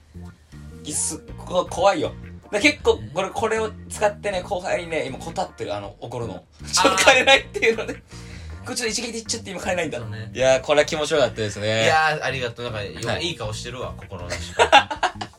[0.83, 2.13] いっす、こ怖いよ。
[2.51, 6.43] だ結構、これ、これを使ってね、後輩にね、今、こたってる、あの、怒るの。
[6.73, 7.95] ちょっと帰れないっていうので、
[8.65, 10.01] これちょっと一撃で言っちゃって今帰れないんだ。
[10.01, 10.31] ね。
[10.33, 11.85] いやー、これは気持ちよかったですね。
[11.85, 12.65] いやーありがとう。
[12.65, 13.27] なんかよはい。
[13.27, 14.89] いい顔してるわ心の力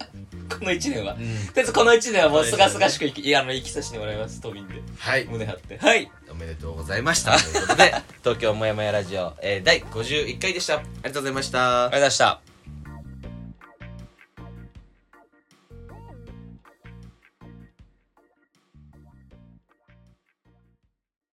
[0.60, 1.14] この一年は。
[1.14, 4.76] とりうんあえずこの一年はもうすがすがしく生き、あの、生きさせてもらいます、都民で。
[4.98, 5.78] はい胸張って。
[5.78, 6.12] はい。
[6.30, 12.57] おめでとうございましたということで 東京もやもやラジオ、えー、第51回でしたありがとうございましたありがとうございました。